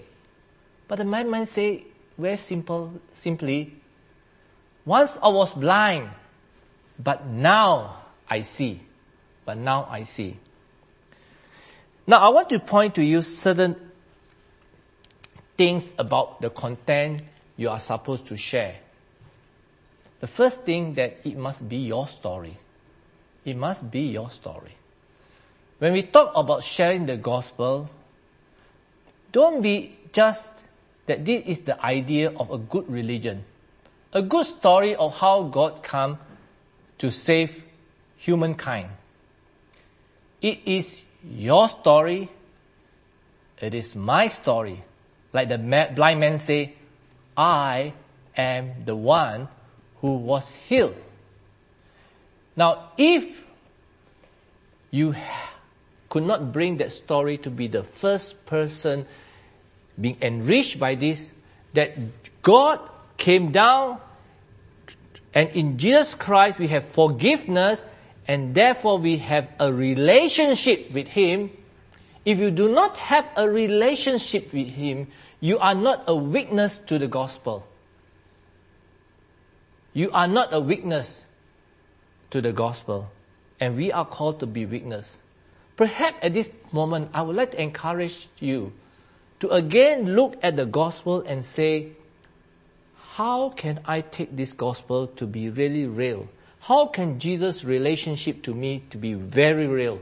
But 0.88 1.00
the 1.00 1.04
blind 1.04 1.30
man 1.30 1.48
say 1.48 1.84
very 2.18 2.38
simple, 2.38 2.94
simply, 3.12 3.81
once 4.86 5.12
I 5.22 5.30
was 5.30 5.54
blind, 5.54 6.10
but 6.98 7.26
now 7.26 8.04
I 8.30 8.42
see. 8.42 8.82
But 9.46 9.58
now 9.58 9.88
I 9.90 10.04
see. 10.04 10.38
Now 12.08 12.18
I 12.18 12.30
want 12.30 12.50
to 12.50 12.60
point 12.60 12.96
to 12.96 13.04
you 13.04 13.22
certain 13.22 13.76
things 15.58 15.84
about 15.98 16.42
the 16.42 16.50
content 16.50 17.22
you 17.58 17.70
are 17.70 17.80
supposed 17.80 18.28
to 18.28 18.38
share. 18.38 18.76
The 20.20 20.28
first 20.28 20.62
thing 20.62 20.96
that 20.96 21.18
it 21.24 21.38
must 21.38 21.68
be 21.68 21.78
your 21.78 22.08
story. 22.08 22.58
It 23.44 23.58
must 23.58 23.90
be 23.90 24.02
your 24.02 24.30
story. 24.30 24.72
When 25.80 25.94
we 25.94 26.04
talk 26.04 26.32
about 26.36 26.64
sharing 26.64 27.08
the 27.08 27.18
gospel, 27.18 27.90
don't 29.32 29.62
be 29.62 29.98
just 30.14 30.46
that 31.08 31.26
this 31.26 31.44
is 31.46 31.60
the 31.62 31.84
idea 31.84 32.32
of 32.32 32.52
a 32.52 32.58
good 32.58 32.90
religion 32.92 33.44
a 34.14 34.22
good 34.22 34.46
story 34.46 34.96
of 34.96 35.18
how 35.18 35.44
God 35.44 35.84
came 35.84 36.18
to 36.98 37.10
save 37.10 37.64
humankind. 38.18 38.90
It 40.42 40.60
is 40.66 40.94
your 41.24 41.70
story. 41.70 42.30
It 43.60 43.74
is 43.74 43.96
my 43.96 44.28
story. 44.28 44.84
Like 45.34 45.50
the 45.50 45.58
blind 45.58 46.20
man 46.20 46.40
say, 46.40 46.74
I 47.38 47.94
am 48.36 48.84
the 48.84 48.96
one 48.96 49.48
who 50.02 50.18
was 50.18 50.54
healed. 50.68 50.96
Now, 52.56 52.90
if 52.98 53.48
you 54.90 55.16
could 56.10 56.26
not 56.26 56.52
bring 56.52 56.78
that 56.78 56.92
story 56.92 57.38
to 57.38 57.50
be 57.50 57.68
the 57.68 57.84
first 57.84 58.46
person 58.46 59.06
being 60.00 60.18
enriched 60.22 60.78
by 60.80 60.96
this, 60.96 61.32
that 61.74 61.98
God 62.42 62.80
came 63.22 63.52
down 63.52 64.02
and 65.32 65.50
in 65.52 65.78
Jesus 65.78 66.16
Christ 66.16 66.58
we 66.58 66.68
have 66.70 66.90
forgiveness 66.90 67.80
and 68.28 68.56
therefore 68.56 68.98
we 68.98 69.18
have 69.18 69.48
a 69.60 69.72
relationship 69.72 70.92
with 70.92 71.08
Him. 71.08 71.52
If 72.26 72.40
you 72.40 72.50
do 72.50 72.74
not 72.74 72.98
have 72.98 73.30
a 73.36 73.48
relationship 73.48 74.52
with 74.52 74.70
Him, 74.70 75.08
you 75.40 75.60
are 75.60 75.76
not 75.76 76.06
a 76.08 76.16
witness 76.16 76.80
to 76.88 76.98
the 76.98 77.08
gospel. 77.08 77.68
You 79.94 80.10
are 80.12 80.28
not 80.28 80.52
a 80.52 80.60
witness 80.60 81.24
to 82.32 82.42
the 82.42 82.52
gospel. 82.52 83.12
And 83.60 83.78
we 83.78 83.92
are 83.92 84.06
called 84.06 84.40
to 84.40 84.48
be 84.48 84.66
witness. 84.66 85.18
Perhaps 85.76 86.18
at 86.24 86.34
this 86.34 86.50
moment, 86.72 87.12
I 87.14 87.22
would 87.22 87.36
like 87.36 87.52
to 87.52 87.62
encourage 87.62 88.28
you 88.40 88.74
to 89.42 89.50
again 89.50 90.16
look 90.16 90.38
at 90.42 90.56
the 90.56 90.66
gospel 90.66 91.22
and 91.22 91.46
say, 91.46 91.94
how 93.16 93.50
can 93.50 93.82
I 93.86 94.00
take 94.00 94.38
this 94.38 94.54
gospel 94.54 95.08
to 95.18 95.28
be 95.28 95.50
really 95.50 95.86
real? 95.86 96.30
How 96.62 96.86
can 96.88 97.20
Jesus' 97.20 97.66
relationship 97.66 98.42
to 98.44 98.54
me 98.54 98.84
to 98.92 98.98
be 98.98 99.16
very 99.16 99.68
real? 99.68 100.00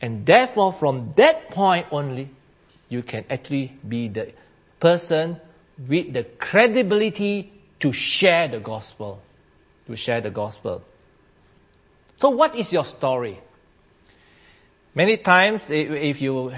And 0.00 0.26
therefore, 0.26 0.72
from 0.72 1.12
that 1.16 1.50
point 1.50 1.86
only, 1.92 2.30
you 2.88 3.02
can 3.04 3.24
actually 3.30 3.78
be 3.86 4.08
the 4.08 4.32
person 4.80 5.40
with 5.78 6.12
the 6.12 6.24
credibility 6.24 7.52
to 7.78 7.92
share 7.92 8.48
the 8.48 8.58
gospel. 8.58 9.22
To 9.86 9.94
share 9.94 10.20
the 10.20 10.30
gospel. 10.30 10.82
So 12.16 12.30
what 12.30 12.56
is 12.56 12.72
your 12.72 12.84
story? 12.84 13.38
Many 14.96 15.16
times, 15.18 15.62
if 15.68 16.20
you, 16.20 16.52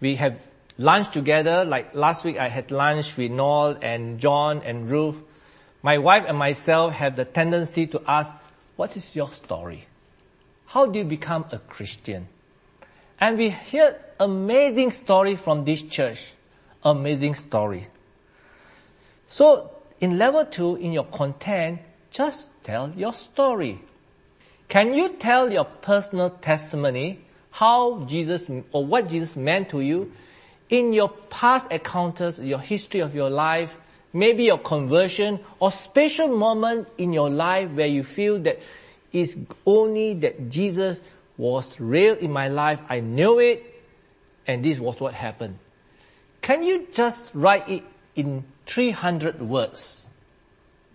we 0.00 0.16
have 0.16 0.36
lunch 0.78 1.10
together. 1.10 1.64
Like 1.64 1.94
last 1.94 2.24
week, 2.24 2.38
I 2.38 2.48
had 2.48 2.70
lunch 2.70 3.16
with 3.16 3.30
Noel 3.30 3.78
and 3.82 4.18
John 4.18 4.62
and 4.64 4.88
Ruth. 4.90 5.20
My 5.82 5.98
wife 5.98 6.24
and 6.26 6.38
myself 6.38 6.94
have 6.94 7.16
the 7.16 7.24
tendency 7.24 7.86
to 7.88 8.02
ask, 8.06 8.32
what 8.76 8.96
is 8.96 9.14
your 9.14 9.30
story? 9.30 9.86
How 10.66 10.86
do 10.86 10.98
you 11.00 11.04
become 11.04 11.44
a 11.50 11.58
Christian? 11.58 12.28
And 13.20 13.36
we 13.36 13.50
hear 13.50 13.98
amazing 14.20 14.92
story 14.92 15.34
from 15.34 15.64
this 15.64 15.82
church. 15.82 16.32
Amazing 16.84 17.34
story. 17.34 17.88
So 19.26 19.70
in 20.00 20.18
level 20.18 20.44
two, 20.44 20.76
in 20.76 20.92
your 20.92 21.04
content, 21.04 21.80
just 22.10 22.48
tell 22.62 22.92
your 22.96 23.12
story. 23.12 23.80
Can 24.68 24.92
you 24.94 25.08
tell 25.10 25.50
your 25.50 25.64
personal 25.64 26.30
testimony, 26.30 27.20
how 27.50 28.04
Jesus 28.04 28.44
or 28.70 28.84
what 28.84 29.08
Jesus 29.08 29.34
meant 29.34 29.70
to 29.70 29.80
you? 29.80 30.12
In 30.70 30.92
your 30.92 31.08
past 31.08 31.70
encounters, 31.70 32.38
your 32.38 32.58
history 32.58 33.00
of 33.00 33.14
your 33.14 33.30
life, 33.30 33.76
maybe 34.12 34.44
your 34.44 34.58
conversion 34.58 35.40
or 35.60 35.70
special 35.72 36.28
moment 36.28 36.88
in 36.98 37.12
your 37.12 37.30
life 37.30 37.70
where 37.70 37.86
you 37.86 38.02
feel 38.02 38.38
that 38.40 38.60
it's 39.12 39.34
only 39.64 40.14
that 40.14 40.50
Jesus 40.50 41.00
was 41.36 41.78
real 41.80 42.14
in 42.16 42.32
my 42.32 42.48
life. 42.48 42.80
I 42.88 43.00
knew 43.00 43.38
it 43.38 43.64
and 44.46 44.64
this 44.64 44.78
was 44.78 45.00
what 45.00 45.14
happened. 45.14 45.58
Can 46.40 46.62
you 46.62 46.88
just 46.92 47.30
write 47.34 47.68
it 47.68 47.84
in 48.14 48.44
300 48.66 49.40
words? 49.40 50.06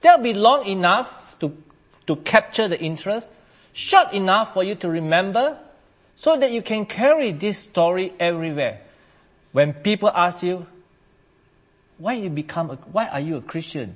That'll 0.02 0.24
be 0.24 0.34
long 0.34 0.66
enough 0.66 1.38
to, 1.40 1.56
to 2.08 2.16
capture 2.18 2.68
the 2.68 2.80
interest, 2.80 3.32
short 3.72 4.14
enough 4.14 4.54
for 4.54 4.64
you 4.64 4.76
to 4.76 4.90
remember, 4.90 5.58
so 6.16 6.38
that 6.38 6.52
you 6.52 6.62
can 6.62 6.86
carry 6.86 7.32
this 7.32 7.60
story 7.60 8.14
everywhere. 8.20 8.82
When 9.54 9.74
people 9.74 10.10
ask 10.10 10.44
you, 10.44 10.66
why 11.98 12.14
you 12.14 12.30
become 12.30 12.72
a, 12.72 12.76
why 12.76 13.08
are 13.08 13.20
you 13.20 13.38
a 13.38 13.42
Christian? 13.42 13.96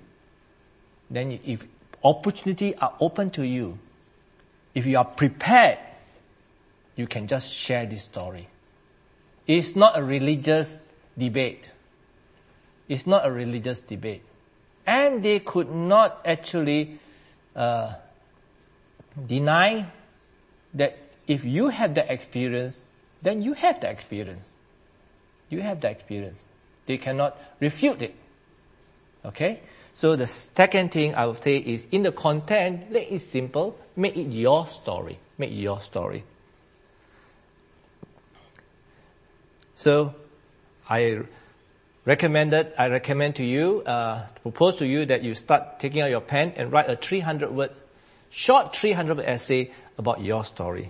Then 1.10 1.40
if 1.46 1.68
opportunity 2.04 2.76
are 2.76 2.94
open 3.00 3.32
to 3.32 3.44
you, 3.44 3.78
if 4.74 4.86
you 4.86 4.98
are 4.98 5.06
prepared, 5.06 5.80
you 6.96 7.08
can 7.08 7.28
just 7.28 7.54
share 7.54 7.86
this 7.86 8.04
story. 8.04 8.48
It's 9.48 9.76
not 9.76 9.98
a 9.98 10.04
religious 10.04 10.80
debate. 11.18 11.72
It's 12.88 13.08
not 13.08 13.26
a 13.26 13.32
religious 13.32 13.80
debate. 13.80 14.22
And 14.86 15.24
they 15.24 15.40
could 15.40 15.72
not 15.72 16.22
actually 16.24 17.00
uh, 17.56 17.96
deny 19.26 19.88
that 20.76 20.98
if 21.28 21.44
you 21.44 21.70
have 21.70 21.96
the 21.96 22.12
experience, 22.12 22.82
then 23.22 23.42
you 23.42 23.54
have 23.54 23.82
the 23.82 23.90
experience. 23.90 24.54
You 25.50 25.62
have 25.62 25.82
that 25.82 25.92
experience. 25.92 26.40
They 26.86 26.98
cannot 26.98 27.38
refute 27.60 28.02
it. 28.02 28.16
Okay? 29.26 29.60
So 29.94 30.16
the 30.16 30.28
second 30.28 30.92
thing 30.92 31.16
I 31.16 31.26
would 31.26 31.42
say 31.42 31.58
is 31.58 31.86
in 31.92 32.04
the 32.04 32.12
content, 32.12 32.92
make 32.92 33.12
it 33.12 33.32
simple, 33.32 33.78
make 33.96 34.16
it 34.16 34.30
your 34.30 34.68
story. 34.68 35.20
Make 35.38 35.52
your 35.54 35.80
story. 35.80 36.24
So 39.76 40.14
I 40.90 41.22
recommended, 42.06 42.74
I 42.78 42.88
recommend 42.88 43.36
to 43.36 43.44
you, 43.44 43.84
uh, 43.86 44.28
propose 44.42 44.78
to 44.78 44.86
you 44.88 45.06
that 45.06 45.24
you 45.24 45.34
start 45.34 45.80
taking 45.80 46.02
out 46.02 46.10
your 46.10 46.22
pen 46.22 46.54
and 46.56 46.72
write 46.72 46.90
a 46.90 46.96
300 46.96 47.52
word, 47.52 47.72
short 48.30 48.76
300 48.76 49.18
word 49.18 49.26
essay 49.26 49.72
about 49.98 50.22
your 50.22 50.44
story. 50.44 50.90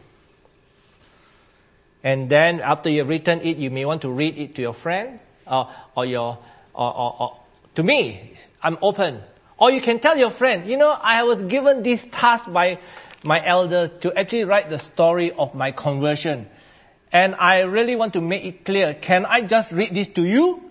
And 2.04 2.30
then 2.30 2.62
after 2.62 2.90
you've 2.90 3.08
written 3.08 3.42
it, 3.42 3.58
you 3.58 3.70
may 3.70 3.86
want 3.86 4.02
to 4.04 4.10
read 4.10 4.38
it 4.38 4.56
to 4.56 4.62
your 4.62 4.74
friend 4.74 5.20
or, 5.46 5.70
or 5.96 6.06
your, 6.06 6.38
or, 6.74 6.94
or, 6.94 7.16
or 7.20 7.40
to 7.76 7.84
me. 7.84 8.34
I'm 8.62 8.78
open. 8.82 9.22
Or 9.58 9.72
you 9.72 9.82
can 9.82 10.00
tell 10.00 10.18
your 10.18 10.30
friend, 10.30 10.70
you 10.70 10.78
know, 10.78 10.92
I 10.92 11.24
was 11.24 11.42
given 11.44 11.84
this 11.84 12.06
task 12.12 12.52
by 12.52 12.80
my 13.24 13.44
elder 13.44 13.88
to 13.88 14.18
actually 14.18 14.46
write 14.46 14.70
the 14.70 14.78
story 14.78 15.32
of 15.32 15.56
my 15.56 15.72
conversion. 15.72 16.48
And 17.12 17.36
I 17.36 17.62
really 17.62 17.96
want 17.96 18.14
to 18.14 18.22
make 18.22 18.44
it 18.44 18.66
clear. 18.66 18.94
Can 18.94 19.26
I 19.26 19.42
just 19.42 19.72
read 19.72 19.96
this 19.96 20.10
to 20.10 20.24
you? 20.24 20.62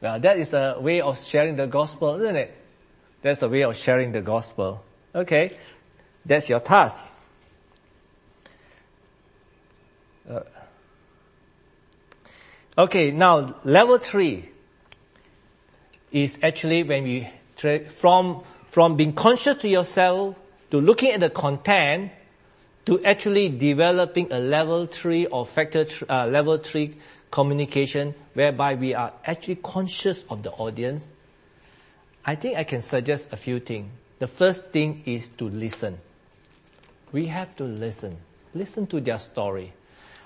Well, 0.00 0.18
that 0.20 0.38
is 0.38 0.52
a 0.52 0.78
way 0.80 1.00
of 1.00 1.18
sharing 1.18 1.56
the 1.56 1.66
gospel, 1.66 2.20
isn't 2.20 2.36
it? 2.36 2.54
That's 3.20 3.42
a 3.42 3.48
way 3.48 3.62
of 3.62 3.76
sharing 3.76 4.12
the 4.12 4.20
gospel. 4.20 4.84
Okay. 5.14 5.56
That's 6.24 6.48
your 6.48 6.60
task. 6.60 6.96
Uh, 10.28 10.40
okay, 12.76 13.10
now 13.10 13.56
level 13.64 13.98
three 13.98 14.50
is 16.12 16.36
actually 16.42 16.82
when 16.82 17.04
we 17.04 17.28
tra- 17.56 17.88
from 17.88 18.44
from 18.66 18.96
being 18.96 19.14
conscious 19.14 19.56
to 19.58 19.68
yourself 19.68 20.36
to 20.70 20.80
looking 20.80 21.12
at 21.12 21.20
the 21.20 21.30
content 21.30 22.10
to 22.84 23.02
actually 23.04 23.48
developing 23.48 24.30
a 24.30 24.38
level 24.38 24.86
three 24.86 25.26
or 25.26 25.46
factor 25.46 25.84
th- 25.84 26.04
uh, 26.10 26.26
level 26.26 26.58
three 26.58 26.96
communication 27.30 28.14
whereby 28.34 28.74
we 28.74 28.94
are 28.94 29.12
actually 29.24 29.56
conscious 29.56 30.24
of 30.28 30.42
the 30.42 30.50
audience. 30.52 31.08
I 32.24 32.34
think 32.34 32.58
I 32.58 32.64
can 32.64 32.82
suggest 32.82 33.28
a 33.32 33.36
few 33.36 33.60
things. 33.60 33.90
The 34.18 34.26
first 34.26 34.66
thing 34.66 35.02
is 35.06 35.28
to 35.36 35.44
listen. 35.48 35.98
We 37.12 37.26
have 37.26 37.56
to 37.56 37.64
listen. 37.64 38.18
Listen 38.54 38.86
to 38.88 39.00
their 39.00 39.18
story. 39.18 39.72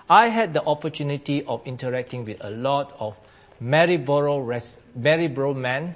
I 0.08 0.28
had 0.28 0.54
the 0.54 0.64
opportunity 0.64 1.44
of 1.44 1.66
interacting 1.66 2.24
with 2.24 2.42
a 2.44 2.50
lot 2.50 2.94
of 2.98 3.16
Maryborough, 3.60 4.38
res- 4.38 4.76
Maryborough 4.94 5.54
men 5.54 5.94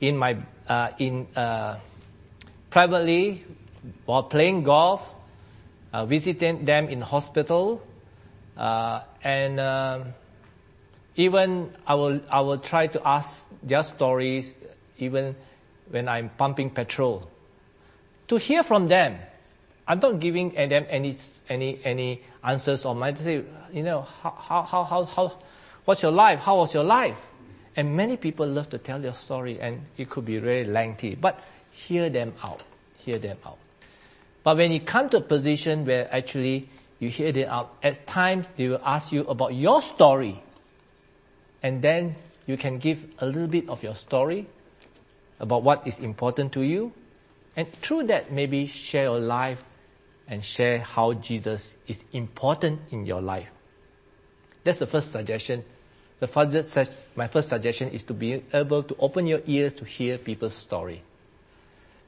in 0.00 0.16
my 0.16 0.36
uh, 0.66 0.90
in 0.98 1.26
uh, 1.36 1.78
privately 2.70 3.44
while 4.06 4.22
playing 4.22 4.62
golf, 4.62 5.14
uh, 5.92 6.06
visiting 6.06 6.64
them 6.64 6.88
in 6.88 7.00
hospital, 7.00 7.82
uh, 8.56 9.02
and 9.22 9.60
um, 9.60 10.14
even 11.16 11.72
I 11.86 11.94
will 11.94 12.20
I 12.30 12.40
will 12.40 12.58
try 12.58 12.86
to 12.86 13.06
ask 13.06 13.48
their 13.62 13.82
stories 13.82 14.54
even 14.98 15.36
when 15.90 16.08
I'm 16.08 16.30
pumping 16.30 16.70
petrol 16.70 17.28
to 18.28 18.36
hear 18.36 18.62
from 18.62 18.88
them. 18.88 19.18
I'm 19.90 19.98
not 19.98 20.20
giving 20.20 20.50
them 20.50 20.86
any 20.88 21.16
any 21.48 21.80
any 21.82 22.22
answers 22.44 22.84
on 22.84 23.00
my 23.00 23.12
say, 23.12 23.42
you 23.72 23.82
know, 23.82 24.02
how 24.02 24.30
how 24.30 24.62
how 24.62 24.84
how, 24.84 25.04
how 25.04 25.38
what's 25.84 26.00
your 26.00 26.12
life? 26.12 26.38
How 26.38 26.58
was 26.58 26.72
your 26.72 26.84
life? 26.84 27.20
And 27.74 27.96
many 27.96 28.16
people 28.16 28.46
love 28.46 28.70
to 28.70 28.78
tell 28.78 29.00
their 29.00 29.14
story 29.14 29.60
and 29.60 29.80
it 29.96 30.08
could 30.08 30.24
be 30.24 30.38
very 30.38 30.64
lengthy. 30.64 31.16
But 31.16 31.40
hear 31.72 32.08
them 32.08 32.34
out. 32.44 32.62
Hear 32.98 33.18
them 33.18 33.38
out. 33.44 33.58
But 34.44 34.58
when 34.58 34.70
you 34.70 34.78
come 34.78 35.08
to 35.08 35.16
a 35.16 35.20
position 35.20 35.84
where 35.84 36.08
actually 36.14 36.68
you 37.00 37.08
hear 37.08 37.32
them 37.32 37.48
out, 37.48 37.74
at 37.82 38.06
times 38.06 38.48
they 38.56 38.68
will 38.68 38.82
ask 38.84 39.10
you 39.10 39.22
about 39.22 39.54
your 39.54 39.82
story. 39.82 40.40
And 41.64 41.82
then 41.82 42.14
you 42.46 42.56
can 42.56 42.78
give 42.78 43.04
a 43.18 43.26
little 43.26 43.48
bit 43.48 43.68
of 43.68 43.82
your 43.82 43.96
story 43.96 44.46
about 45.40 45.64
what 45.64 45.84
is 45.84 45.98
important 45.98 46.52
to 46.52 46.62
you. 46.62 46.92
And 47.56 47.66
through 47.82 48.04
that, 48.04 48.30
maybe 48.30 48.68
share 48.68 49.04
your 49.04 49.18
life 49.18 49.64
and 50.30 50.42
share 50.44 50.78
how 50.78 51.12
Jesus 51.12 51.74
is 51.86 51.98
important 52.12 52.80
in 52.90 53.04
your 53.04 53.20
life. 53.20 53.48
That's 54.64 54.78
the 54.78 54.86
first 54.86 55.10
suggestion. 55.12 55.64
The 56.20 56.26
first, 56.26 56.96
my 57.16 57.26
first 57.26 57.48
suggestion 57.48 57.88
is 57.90 58.04
to 58.04 58.14
be 58.14 58.42
able 58.52 58.84
to 58.84 58.96
open 58.98 59.26
your 59.26 59.40
ears 59.46 59.74
to 59.74 59.84
hear 59.84 60.18
people's 60.18 60.54
story. 60.54 61.02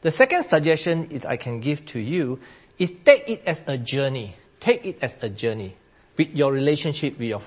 The 0.03 0.11
second 0.11 0.45
suggestion 0.45 1.11
is 1.11 1.25
I 1.25 1.37
can 1.37 1.61
give 1.61 1.85
to 1.87 1.99
you 1.99 2.39
is 2.79 2.93
take 3.05 3.29
it 3.29 3.43
as 3.45 3.61
a 3.67 3.77
journey. 3.77 4.37
Take 4.61 4.87
it 4.87 4.99
as 5.03 5.17
a 5.21 5.29
journey 5.29 5.75
with 6.17 6.35
your 6.35 6.53
relationship 6.53 7.19
with 7.19 7.29
your, 7.29 7.43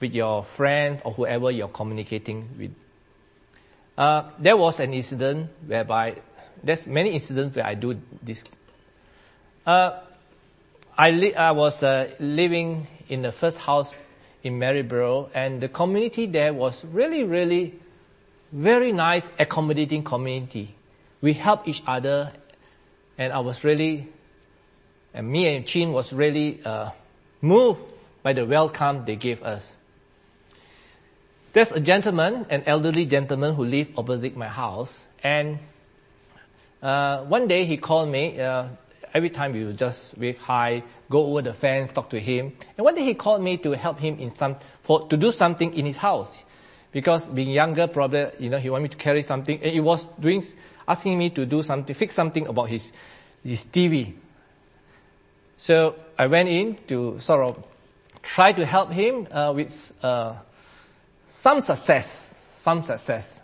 with 0.00 0.14
your 0.14 0.44
friend 0.44 1.00
or 1.04 1.12
whoever 1.12 1.50
you're 1.50 1.68
communicating 1.68 2.48
with. 2.58 2.74
Uh, 3.98 4.30
there 4.38 4.56
was 4.56 4.78
an 4.80 4.94
incident 4.94 5.50
whereby 5.66 6.16
there's 6.62 6.86
many 6.86 7.12
incidents 7.12 7.56
where 7.56 7.66
I 7.66 7.74
do 7.74 7.98
this. 8.22 8.44
Uh, 9.66 10.00
I, 10.98 11.10
li- 11.10 11.34
I 11.34 11.50
was 11.50 11.82
uh, 11.82 12.10
living 12.18 12.88
in 13.08 13.20
the 13.20 13.30
first 13.30 13.58
house 13.58 13.94
in 14.42 14.58
Maryborough, 14.58 15.28
and 15.34 15.60
the 15.60 15.68
community 15.68 16.24
there 16.24 16.54
was 16.54 16.84
really, 16.86 17.22
really 17.22 17.74
very 18.50 18.92
nice, 18.92 19.24
accommodating 19.38 20.02
community. 20.04 20.74
We 21.20 21.34
helped 21.34 21.68
each 21.68 21.82
other, 21.86 22.32
and 23.18 23.32
I 23.32 23.40
was 23.40 23.62
really, 23.62 24.08
and 25.12 25.28
me 25.28 25.54
and 25.54 25.66
Chin 25.66 25.92
was 25.92 26.14
really 26.14 26.60
uh, 26.64 26.90
moved 27.42 27.80
by 28.22 28.32
the 28.32 28.46
welcome 28.46 29.04
they 29.04 29.16
gave 29.16 29.42
us. 29.42 29.74
There's 31.52 31.72
a 31.72 31.80
gentleman, 31.80 32.46
an 32.48 32.62
elderly 32.64 33.04
gentleman 33.04 33.54
who 33.54 33.64
lived 33.64 33.98
opposite 33.98 34.34
my 34.34 34.48
house, 34.48 35.04
and 35.22 35.58
uh, 36.82 37.24
one 37.24 37.48
day 37.48 37.64
he 37.66 37.76
called 37.76 38.08
me. 38.08 38.40
Uh, 38.40 38.68
every 39.16 39.30
time 39.30 39.52
we 39.52 39.64
would 39.64 39.78
just 39.78 40.16
wave 40.18 40.38
hi, 40.38 40.82
go 41.08 41.24
over 41.28 41.40
the 41.40 41.54
fence, 41.54 41.90
talk 41.94 42.10
to 42.10 42.20
him. 42.20 42.52
And 42.76 42.84
one 42.84 42.94
day 42.94 43.02
he 43.02 43.14
called 43.14 43.42
me 43.42 43.56
to 43.56 43.72
help 43.72 43.98
him 43.98 44.18
in 44.18 44.30
some, 44.30 44.56
for, 44.82 45.08
to 45.08 45.16
do 45.16 45.32
something 45.32 45.72
in 45.72 45.86
his 45.86 45.96
house. 45.96 46.42
Because 46.92 47.26
being 47.28 47.48
younger, 47.48 47.86
probably, 47.86 48.26
you 48.38 48.50
know, 48.50 48.58
he 48.58 48.68
wanted 48.68 48.82
me 48.82 48.88
to 48.90 48.96
carry 48.98 49.22
something. 49.22 49.58
And 49.62 49.72
he 49.72 49.80
was 49.80 50.06
doing, 50.20 50.44
asking 50.86 51.16
me 51.16 51.30
to 51.30 51.46
do 51.46 51.62
something, 51.62 51.94
fix 51.94 52.14
something 52.14 52.46
about 52.46 52.68
his, 52.68 52.92
his 53.42 53.62
TV. 53.62 54.12
So 55.56 55.94
I 56.18 56.26
went 56.26 56.50
in 56.50 56.76
to 56.88 57.18
sort 57.20 57.50
of 57.50 57.64
try 58.22 58.52
to 58.52 58.66
help 58.66 58.92
him 58.92 59.28
uh, 59.30 59.50
with 59.56 59.94
uh, 60.02 60.36
some 61.30 61.62
success, 61.62 62.52
some 62.58 62.82
success. 62.82 63.40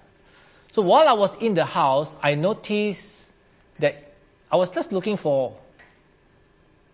So 0.73 0.83
while 0.83 1.09
I 1.09 1.15
was 1.15 1.35
in 1.37 1.55
the 1.55 1.65
house, 1.65 2.15
I 2.23 2.35
noticed 2.35 3.33
that 3.79 4.13
I 4.51 4.57
was 4.57 4.69
just 4.69 4.93
looking 4.93 5.17
for 5.17 5.57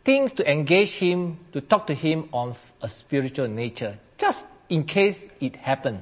things 0.09 0.33
to 0.33 0.51
engage 0.51 0.93
him, 0.93 1.37
to 1.53 1.61
talk 1.61 1.87
to 1.87 1.93
him 1.93 2.31
on 2.33 2.55
a 2.81 2.89
spiritual 2.89 3.47
nature, 3.47 3.99
just 4.17 4.43
in 4.71 4.85
case 4.85 5.23
it 5.39 5.55
happened. 5.55 6.01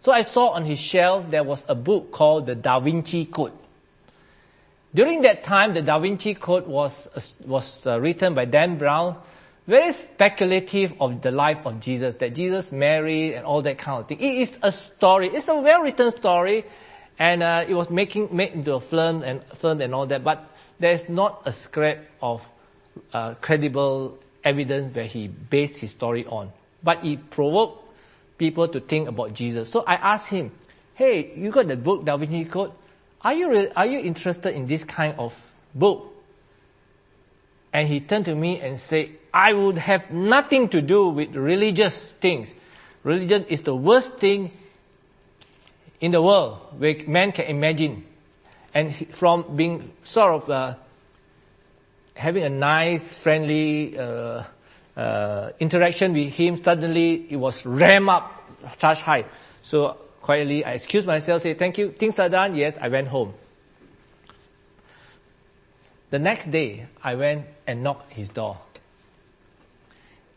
So 0.00 0.10
I 0.10 0.22
saw 0.22 0.48
on 0.48 0.64
his 0.64 0.80
shelf 0.80 1.30
there 1.30 1.44
was 1.44 1.64
a 1.68 1.76
book 1.76 2.10
called 2.10 2.46
the 2.46 2.56
Da 2.56 2.80
Vinci 2.80 3.26
Code. 3.26 3.52
During 4.92 5.22
that 5.22 5.44
time, 5.44 5.74
the 5.74 5.82
Da 5.82 6.00
Vinci 6.00 6.34
Code 6.34 6.66
was, 6.66 7.08
was 7.46 7.86
uh, 7.86 8.00
written 8.00 8.34
by 8.34 8.46
Dan 8.46 8.78
Brown, 8.78 9.16
very 9.68 9.92
speculative 9.92 10.94
of 11.00 11.22
the 11.22 11.30
life 11.30 11.64
of 11.66 11.78
Jesus, 11.78 12.16
that 12.16 12.34
Jesus 12.34 12.72
married 12.72 13.34
and 13.34 13.46
all 13.46 13.62
that 13.62 13.78
kind 13.78 14.00
of 14.00 14.08
thing. 14.08 14.18
It 14.18 14.48
is 14.48 14.50
a 14.60 14.72
story. 14.72 15.28
It's 15.28 15.46
a 15.46 15.54
well-written 15.54 16.10
story, 16.10 16.64
and 17.16 17.44
uh, 17.44 17.64
it 17.68 17.74
was 17.74 17.90
making 17.90 18.34
made 18.34 18.54
into 18.54 18.74
a 18.74 18.80
film 18.80 19.22
and 19.22 19.40
film 19.54 19.80
and 19.80 19.94
all 19.94 20.06
that. 20.06 20.24
But 20.24 20.50
there 20.80 20.92
is 20.92 21.08
not 21.08 21.42
a 21.46 21.52
scrap 21.52 21.98
of 22.20 22.44
uh, 23.12 23.34
credible 23.34 24.18
evidence 24.42 24.94
where 24.94 25.06
he 25.06 25.28
based 25.28 25.78
his 25.78 25.90
story 25.90 26.26
on. 26.26 26.52
But 26.82 27.04
it 27.04 27.30
provoked 27.30 27.84
people 28.38 28.68
to 28.68 28.80
think 28.80 29.08
about 29.08 29.34
Jesus. 29.34 29.70
So 29.70 29.84
I 29.86 29.94
asked 29.94 30.28
him, 30.28 30.52
hey, 30.94 31.32
you 31.36 31.50
got 31.50 31.68
the 31.68 31.76
book 31.76 32.04
Da 32.04 32.16
Vinci 32.16 32.44
Code? 32.44 32.72
Are 33.22 33.32
you, 33.32 33.50
re- 33.50 33.72
are 33.74 33.86
you 33.86 34.00
interested 34.00 34.54
in 34.54 34.66
this 34.66 34.84
kind 34.84 35.14
of 35.18 35.52
book? 35.74 36.12
And 37.72 37.88
he 37.88 38.00
turned 38.00 38.26
to 38.26 38.34
me 38.34 38.60
and 38.60 38.78
said, 38.78 39.10
I 39.32 39.52
would 39.52 39.78
have 39.78 40.12
nothing 40.12 40.68
to 40.68 40.80
do 40.80 41.08
with 41.08 41.34
religious 41.34 42.12
things. 42.12 42.52
Religion 43.02 43.46
is 43.48 43.62
the 43.62 43.74
worst 43.74 44.18
thing 44.18 44.52
in 46.00 46.12
the 46.12 46.22
world 46.22 46.60
where 46.78 46.96
man 47.06 47.32
can 47.32 47.46
imagine. 47.46 48.04
And 48.72 48.94
from 49.14 49.56
being 49.56 49.90
sort 50.04 50.42
of 50.42 50.50
uh, 50.50 50.74
having 52.14 52.44
a 52.44 52.48
nice, 52.48 53.14
friendly 53.16 53.98
uh, 53.98 54.44
uh, 54.96 55.50
interaction 55.60 56.12
with 56.12 56.32
him, 56.32 56.56
suddenly 56.56 57.26
it 57.28 57.36
was 57.36 57.66
rammed 57.66 58.08
up, 58.08 58.78
charge 58.78 59.00
high. 59.00 59.24
So 59.62 59.96
quietly, 60.20 60.64
I 60.64 60.72
excused 60.72 61.06
myself, 61.06 61.42
say 61.42 61.54
thank 61.54 61.78
you, 61.78 61.90
things 61.90 62.18
are 62.18 62.28
done. 62.28 62.54
Yes, 62.54 62.76
I 62.80 62.88
went 62.88 63.08
home. 63.08 63.34
The 66.10 66.18
next 66.18 66.50
day, 66.50 66.86
I 67.02 67.16
went 67.16 67.46
and 67.66 67.82
knocked 67.82 68.12
his 68.12 68.28
door. 68.28 68.58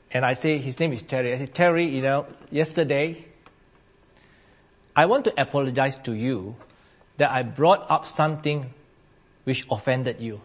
And 0.10 0.26
I 0.26 0.34
say, 0.34 0.58
his 0.58 0.80
name 0.80 0.94
is 0.94 1.04
Terry. 1.04 1.34
I 1.34 1.38
said, 1.38 1.54
Terry, 1.54 1.86
you 1.86 2.02
know, 2.02 2.26
yesterday, 2.50 3.26
I 4.96 5.06
want 5.06 5.26
to 5.26 5.40
apologize 5.40 5.96
to 6.06 6.14
you 6.14 6.56
that 7.18 7.30
I 7.30 7.44
brought 7.44 7.86
up 7.92 8.08
something 8.08 8.74
which 9.44 9.68
offended 9.70 10.20
you. 10.20 10.42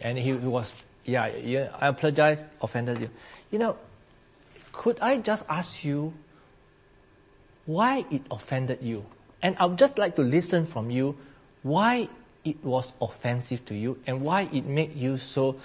And 0.00 0.18
he, 0.18 0.30
he 0.30 0.46
was, 0.46 0.74
yeah, 1.04 1.26
yeah, 1.26 1.70
I 1.78 1.88
apologize, 1.88 2.46
offended 2.60 3.00
you. 3.00 3.10
You 3.50 3.58
know, 3.58 3.76
could 4.72 4.98
I 5.00 5.18
just 5.18 5.44
ask 5.48 5.84
you 5.84 6.14
why 7.66 8.04
it 8.10 8.22
offended 8.30 8.78
you? 8.82 9.04
And 9.42 9.56
I 9.58 9.66
would 9.66 9.78
just 9.78 9.98
like 9.98 10.16
to 10.16 10.22
listen 10.22 10.66
from 10.66 10.90
you 10.90 11.16
why 11.62 12.08
it 12.44 12.64
was 12.64 12.90
offensive 13.00 13.64
to 13.66 13.74
you 13.74 13.98
and 14.06 14.22
why 14.22 14.48
it 14.52 14.64
made 14.64 14.96
you 14.96 15.18
so, 15.18 15.56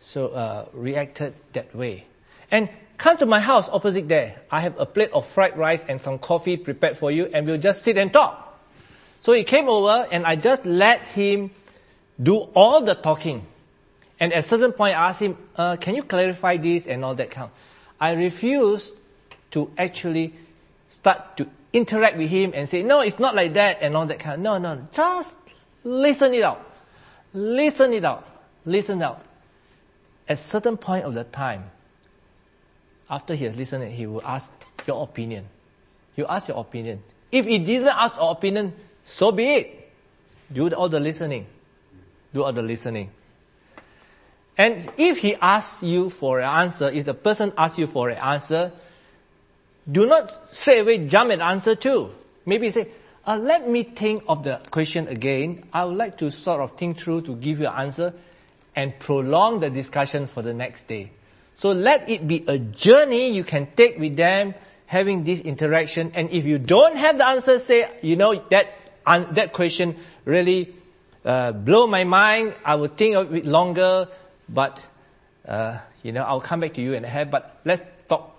so, 0.00 0.28
uh, 0.28 0.66
reacted 0.72 1.34
that 1.52 1.74
way. 1.74 2.06
And 2.50 2.68
come 2.96 3.16
to 3.18 3.26
my 3.26 3.40
house 3.40 3.68
opposite 3.68 4.08
there. 4.08 4.40
I 4.50 4.60
have 4.60 4.78
a 4.78 4.86
plate 4.86 5.10
of 5.12 5.26
fried 5.26 5.56
rice 5.56 5.80
and 5.88 6.00
some 6.00 6.18
coffee 6.18 6.56
prepared 6.56 6.96
for 6.96 7.10
you 7.10 7.26
and 7.26 7.46
we'll 7.46 7.58
just 7.58 7.82
sit 7.82 7.96
and 7.98 8.12
talk. 8.12 8.42
So 9.22 9.32
he 9.32 9.42
came 9.42 9.68
over 9.68 10.06
and 10.10 10.24
I 10.24 10.36
just 10.36 10.64
let 10.64 11.06
him 11.08 11.50
do 12.22 12.36
all 12.54 12.82
the 12.82 12.94
talking. 12.94 13.44
And 14.18 14.32
at 14.32 14.46
certain 14.46 14.72
point 14.72 14.96
I 14.96 15.08
asked 15.08 15.20
him, 15.20 15.36
uh, 15.56 15.76
can 15.76 15.94
you 15.94 16.02
clarify 16.02 16.56
this 16.56 16.86
and 16.86 17.04
all 17.04 17.14
that 17.14 17.30
kind. 17.30 17.50
I 18.00 18.12
refused 18.12 18.94
to 19.52 19.70
actually 19.76 20.34
start 20.88 21.36
to 21.36 21.46
interact 21.72 22.16
with 22.16 22.30
him 22.30 22.52
and 22.54 22.68
say, 22.68 22.82
no, 22.82 23.00
it's 23.00 23.18
not 23.18 23.34
like 23.34 23.54
that 23.54 23.78
and 23.80 23.96
all 23.96 24.06
that 24.06 24.18
kind. 24.18 24.42
No, 24.42 24.58
no, 24.58 24.86
just 24.92 25.32
Listen 25.86 26.34
it 26.34 26.42
out. 26.42 26.68
Listen 27.32 27.92
it 27.92 28.04
out. 28.04 28.26
Listen 28.64 29.00
out. 29.02 29.22
At 30.28 30.38
certain 30.38 30.76
point 30.76 31.04
of 31.04 31.14
the 31.14 31.22
time, 31.22 31.70
after 33.08 33.36
he 33.36 33.44
has 33.44 33.56
listened, 33.56 33.92
he 33.92 34.04
will 34.04 34.22
ask 34.24 34.50
your 34.84 35.04
opinion. 35.04 35.46
Will 36.16 36.28
ask 36.28 36.48
your 36.48 36.58
opinion. 36.58 37.04
If 37.30 37.46
he 37.46 37.60
didn't 37.60 37.86
ask 37.86 38.16
your 38.16 38.32
opinion, 38.32 38.72
so 39.04 39.30
be 39.30 39.44
it. 39.44 39.92
Do 40.52 40.68
all 40.70 40.88
the 40.88 40.98
listening. 40.98 41.46
Do 42.34 42.42
all 42.42 42.52
the 42.52 42.62
listening. 42.62 43.10
And 44.58 44.90
if 44.96 45.18
he 45.18 45.34
asks 45.34 45.82
you 45.82 46.08
for 46.10 46.40
an 46.40 46.48
answer, 46.48 46.90
if 46.90 47.04
the 47.04 47.14
person 47.14 47.52
asks 47.58 47.78
you 47.78 47.86
for 47.86 48.08
an 48.08 48.18
answer, 48.18 48.72
do 49.90 50.06
not 50.06 50.54
straight 50.54 50.80
away 50.80 51.06
jump 51.06 51.30
at 51.30 51.40
answer 51.40 51.74
too. 51.74 52.10
Maybe 52.46 52.70
say, 52.70 52.88
uh, 53.26 53.36
let 53.36 53.68
me 53.68 53.82
think 53.82 54.24
of 54.28 54.44
the 54.44 54.60
question 54.70 55.08
again. 55.08 55.64
I 55.72 55.84
would 55.84 55.96
like 55.96 56.18
to 56.18 56.30
sort 56.30 56.60
of 56.60 56.76
think 56.76 56.98
through 56.98 57.22
to 57.22 57.36
give 57.36 57.60
you 57.60 57.66
an 57.66 57.74
answer 57.74 58.14
and 58.74 58.98
prolong 58.98 59.60
the 59.60 59.70
discussion 59.70 60.26
for 60.26 60.42
the 60.42 60.54
next 60.54 60.86
day. 60.86 61.10
So 61.56 61.72
let 61.72 62.08
it 62.08 62.26
be 62.28 62.44
a 62.46 62.58
journey 62.58 63.32
you 63.32 63.42
can 63.42 63.68
take 63.76 63.98
with 63.98 64.16
them, 64.16 64.54
having 64.86 65.24
this 65.24 65.40
interaction. 65.40 66.12
And 66.14 66.30
if 66.30 66.44
you 66.44 66.58
don't 66.58 66.96
have 66.96 67.18
the 67.18 67.26
answer, 67.26 67.58
say, 67.58 67.90
you 68.02 68.16
know, 68.16 68.34
that, 68.50 68.74
un- 69.06 69.28
that 69.32 69.52
question 69.52 69.96
really 70.24 70.74
uh, 71.24 71.52
blow 71.52 71.86
my 71.86 72.04
mind. 72.04 72.54
I 72.64 72.76
will 72.76 72.88
think 72.88 73.16
of 73.16 73.34
it 73.34 73.46
longer, 73.46 74.08
but, 74.48 74.84
uh, 75.46 75.78
you 76.02 76.12
know, 76.12 76.22
I'll 76.22 76.40
come 76.40 76.60
back 76.60 76.74
to 76.74 76.80
you 76.80 76.94
and 76.94 77.04
have, 77.04 77.30
but 77.30 77.60
let's 77.64 77.82
talk 78.08 78.34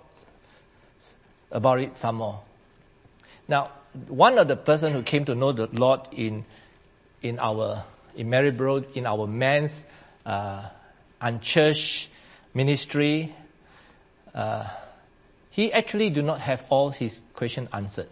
about 1.50 1.80
it 1.80 1.96
some 1.96 2.16
more. 2.16 2.40
Now, 3.46 3.70
one 4.08 4.38
of 4.38 4.48
the 4.48 4.56
person 4.56 4.92
who 4.92 5.02
came 5.02 5.24
to 5.26 5.34
know 5.34 5.52
the 5.52 5.66
Lord 5.66 6.00
in 6.12 6.44
in 7.22 7.38
our 7.38 7.84
in 8.14 8.30
Maryborough 8.30 8.84
in 8.94 9.06
our 9.06 9.26
men's 9.26 9.84
uh, 10.26 10.68
unchurched 11.20 12.08
ministry, 12.54 13.34
uh, 14.34 14.68
he 15.50 15.72
actually 15.72 16.10
do 16.10 16.22
not 16.22 16.40
have 16.40 16.64
all 16.68 16.90
his 16.90 17.20
question 17.34 17.68
answered. 17.72 18.08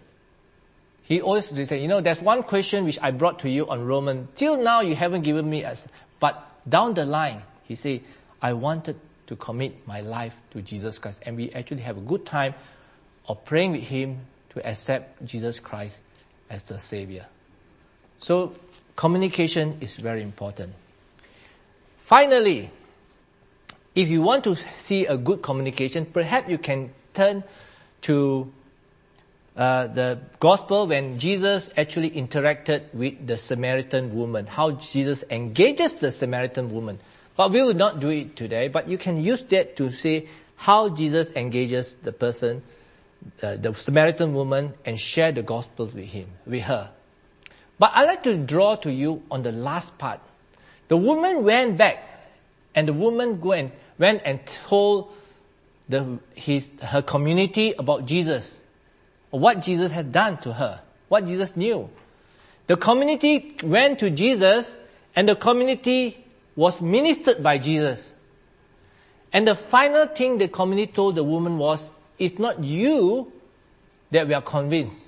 He 1.02 1.20
always 1.20 1.46
say, 1.46 1.80
you 1.80 1.86
know, 1.86 2.00
there's 2.00 2.20
one 2.20 2.42
question 2.42 2.84
which 2.84 2.98
I 3.00 3.12
brought 3.12 3.40
to 3.40 3.50
you 3.50 3.68
on 3.68 3.86
Roman. 3.86 4.28
Till 4.34 4.60
now 4.60 4.80
you 4.80 4.96
haven't 4.96 5.22
given 5.22 5.48
me 5.48 5.62
as, 5.62 5.86
but 6.18 6.34
down 6.68 6.94
the 6.94 7.06
line, 7.06 7.42
he 7.66 7.74
said, 7.74 8.00
I 8.40 8.52
wanted 8.52 8.96
to 9.26 9.36
commit 9.36 9.86
my 9.86 10.00
life 10.00 10.36
to 10.50 10.62
Jesus 10.62 10.98
Christ. 10.98 11.18
And 11.22 11.36
we 11.36 11.50
actually 11.52 11.82
have 11.82 11.96
a 11.96 12.00
good 12.00 12.24
time 12.24 12.54
of 13.28 13.44
praying 13.44 13.72
with 13.72 13.82
him, 13.82 14.20
to 14.50 14.66
accept 14.66 15.24
Jesus 15.26 15.60
Christ 15.60 15.98
as 16.48 16.62
the 16.62 16.78
Savior. 16.78 17.26
So 18.20 18.54
communication 18.96 19.76
is 19.82 19.96
very 19.96 20.22
important. 20.22 20.72
Finally, 21.98 22.70
if 23.94 24.08
you 24.08 24.22
want 24.22 24.44
to 24.44 24.56
see 24.86 25.04
a 25.04 25.18
good 25.18 25.42
communication, 25.42 26.06
perhaps 26.06 26.48
you 26.48 26.56
can 26.56 26.92
turn 27.12 27.44
to 28.02 28.50
uh, 29.56 29.88
the 29.88 30.20
gospel 30.40 30.86
when 30.86 31.18
Jesus 31.18 31.68
actually 31.76 32.10
interacted 32.10 32.94
with 32.94 33.26
the 33.26 33.36
Samaritan 33.36 34.14
woman, 34.14 34.46
how 34.46 34.72
Jesus 34.72 35.24
engages 35.30 35.92
the 35.94 36.12
Samaritan 36.12 36.70
woman. 36.70 36.98
But 37.36 37.50
we 37.50 37.62
will 37.62 37.74
not 37.74 38.00
do 38.00 38.08
it 38.08 38.36
today, 38.36 38.68
but 38.68 38.88
you 38.88 38.98
can 38.98 39.22
use 39.22 39.42
that 39.50 39.76
to 39.76 39.90
see 39.90 40.28
how 40.56 40.88
Jesus 40.88 41.28
engages 41.36 41.94
the 42.02 42.12
person 42.12 42.62
uh, 43.42 43.56
the 43.56 43.74
Samaritan 43.74 44.34
woman 44.34 44.74
and 44.84 44.98
share 44.98 45.32
the 45.32 45.42
gospel 45.42 45.86
with 45.86 46.06
him, 46.06 46.28
with 46.46 46.62
her. 46.62 46.90
But 47.78 47.92
I'd 47.94 48.06
like 48.06 48.22
to 48.24 48.36
draw 48.36 48.76
to 48.76 48.92
you 48.92 49.22
on 49.30 49.42
the 49.42 49.52
last 49.52 49.96
part. 49.98 50.20
The 50.88 50.96
woman 50.96 51.44
went 51.44 51.76
back 51.76 52.08
and 52.74 52.88
the 52.88 52.92
woman 52.92 53.40
went, 53.40 53.72
went 53.98 54.22
and 54.24 54.40
told 54.66 55.12
the, 55.88 56.20
his, 56.34 56.68
her 56.80 57.02
community 57.02 57.74
about 57.78 58.06
Jesus, 58.06 58.60
what 59.30 59.60
Jesus 59.60 59.92
had 59.92 60.12
done 60.12 60.38
to 60.38 60.52
her, 60.52 60.80
what 61.08 61.26
Jesus 61.26 61.56
knew. 61.56 61.90
The 62.66 62.76
community 62.76 63.56
went 63.62 63.98
to 64.00 64.10
Jesus 64.10 64.70
and 65.14 65.28
the 65.28 65.36
community 65.36 66.24
was 66.56 66.80
ministered 66.80 67.42
by 67.42 67.58
Jesus. 67.58 68.12
And 69.32 69.46
the 69.46 69.54
final 69.54 70.06
thing 70.06 70.38
the 70.38 70.48
community 70.48 70.90
told 70.90 71.14
the 71.14 71.24
woman 71.24 71.58
was, 71.58 71.90
it's 72.18 72.38
not 72.38 72.64
you 72.64 73.30
that 74.10 74.26
we 74.26 74.34
are 74.34 74.42
convinced, 74.42 75.02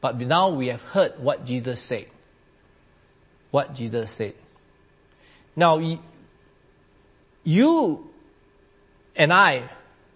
but 0.00 0.18
now 0.18 0.50
we 0.50 0.66
have 0.68 0.82
heard 0.82 1.18
what 1.20 1.46
Jesus 1.46 1.80
said. 1.80 2.06
What 3.52 3.74
Jesus 3.74 4.10
said. 4.10 4.34
Now, 5.54 5.80
you 7.44 8.10
and 9.14 9.32
I, 9.32 9.70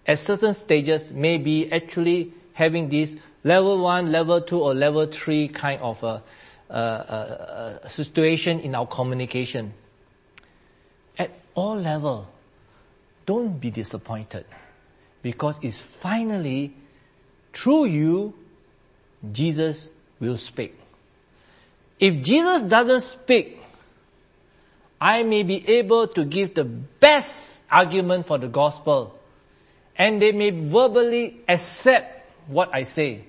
at 0.05 0.19
certain 0.19 0.53
stages, 0.53 1.09
may 1.11 1.37
be 1.37 1.71
actually 1.71 2.33
having 2.51 2.89
this 2.89 3.15
level 3.45 3.79
one, 3.79 4.11
level 4.11 4.41
two, 4.41 4.59
or 4.59 4.73
level 4.73 5.05
three 5.05 5.47
kind 5.47 5.81
of 5.81 6.03
a, 6.03 6.21
a, 6.69 7.79
a 7.83 7.89
situation 7.89 8.59
in 8.59 8.75
our 8.75 8.87
communication. 8.87 9.73
All 11.55 11.75
level, 11.75 12.27
don't 13.25 13.59
be 13.59 13.69
disappointed 13.71 14.45
because 15.21 15.55
it's 15.61 15.77
finally 15.77 16.73
through 17.53 17.85
you, 17.85 18.33
Jesus 19.31 19.89
will 20.19 20.37
speak. 20.37 20.77
If 21.99 22.21
Jesus 22.21 22.61
doesn't 22.63 23.01
speak, 23.01 23.59
I 25.01 25.23
may 25.23 25.43
be 25.43 25.67
able 25.67 26.07
to 26.07 26.25
give 26.25 26.53
the 26.53 26.63
best 26.63 27.61
argument 27.71 28.25
for 28.25 28.37
the 28.37 28.47
gospel 28.47 29.17
and 29.95 30.21
they 30.21 30.31
may 30.31 30.49
verbally 30.49 31.41
accept 31.47 32.25
what 32.47 32.69
I 32.73 32.83
say. 32.83 33.25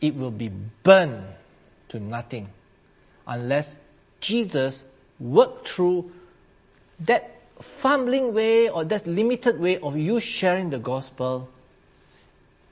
It 0.00 0.14
will 0.14 0.30
be 0.30 0.48
burned 0.48 1.24
to 1.90 2.00
nothing 2.00 2.48
unless 3.26 3.74
Jesus 4.20 4.82
worked 5.18 5.68
through 5.68 6.10
that 7.00 7.40
fumbling 7.60 8.32
way 8.34 8.68
or 8.68 8.84
that 8.84 9.06
limited 9.06 9.60
way 9.60 9.78
of 9.78 9.96
you 9.96 10.20
sharing 10.20 10.70
the 10.70 10.78
gospel 10.78 11.48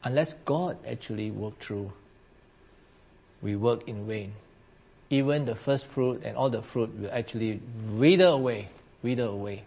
unless 0.04 0.34
God 0.44 0.78
actually 0.86 1.30
work 1.30 1.58
through, 1.58 1.92
we 3.42 3.56
work 3.56 3.88
in 3.88 4.06
vain. 4.06 4.32
Even 5.10 5.46
the 5.46 5.54
first 5.54 5.86
fruit 5.86 6.22
and 6.24 6.36
all 6.36 6.50
the 6.50 6.62
fruit 6.62 6.94
will 6.98 7.10
actually 7.10 7.60
wither 7.92 8.26
away, 8.26 8.68
wither 9.02 9.24
away. 9.24 9.64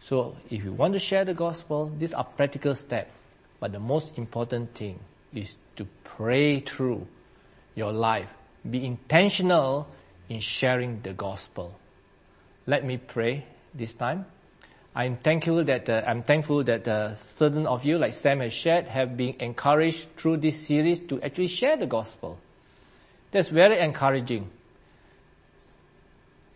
So 0.00 0.36
if 0.50 0.62
you 0.64 0.72
want 0.72 0.92
to 0.92 0.98
share 0.98 1.24
the 1.24 1.34
gospel, 1.34 1.90
these 1.98 2.12
are 2.12 2.24
practical 2.24 2.74
steps. 2.74 3.10
But 3.58 3.72
the 3.72 3.80
most 3.80 4.18
important 4.18 4.74
thing 4.74 4.98
is 5.32 5.56
to 5.76 5.86
pray 6.04 6.60
through 6.60 7.06
your 7.74 7.92
life. 7.92 8.28
Be 8.68 8.84
intentional 8.84 9.88
in 10.28 10.40
sharing 10.40 11.00
the 11.00 11.12
gospel. 11.12 11.78
Let 12.66 12.84
me 12.84 12.98
pray 12.98 13.44
this 13.74 13.94
time. 13.94 14.26
I'm 14.94 15.16
thankful 15.16 15.64
that 15.64 15.90
uh, 15.90 16.02
I'm 16.06 16.22
thankful 16.22 16.62
that 16.64 16.86
uh, 16.86 17.16
certain 17.16 17.66
of 17.66 17.84
you, 17.84 17.98
like 17.98 18.14
Sam 18.14 18.40
has 18.40 18.52
shared, 18.52 18.86
have 18.86 19.16
been 19.16 19.34
encouraged 19.40 20.06
through 20.16 20.36
this 20.36 20.66
series 20.66 21.00
to 21.08 21.20
actually 21.20 21.48
share 21.48 21.76
the 21.76 21.86
gospel. 21.86 22.38
That's 23.32 23.48
very 23.48 23.80
encouraging, 23.80 24.48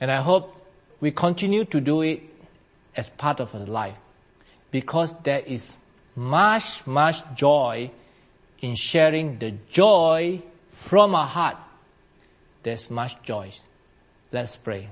and 0.01 0.13
I 0.13 0.21
hope 0.21 0.55
we 1.01 1.11
continue 1.11 1.65
to 1.65 1.81
do 1.81 2.03
it 2.03 2.23
as 2.95 3.09
part 3.19 3.41
of 3.41 3.53
our 3.55 3.67
life, 3.67 3.97
because 4.71 5.13
there 5.25 5.41
is 5.41 5.75
much, 6.15 6.87
much 6.87 7.23
joy 7.35 7.91
in 8.61 8.77
sharing 8.77 9.39
the 9.41 9.55
joy 9.71 10.43
from 10.71 11.17
our 11.17 11.27
heart. 11.27 11.57
There's 12.63 12.89
much 12.91 13.21
joy. 13.23 13.51
Let's 14.31 14.55
pray. 14.55 14.91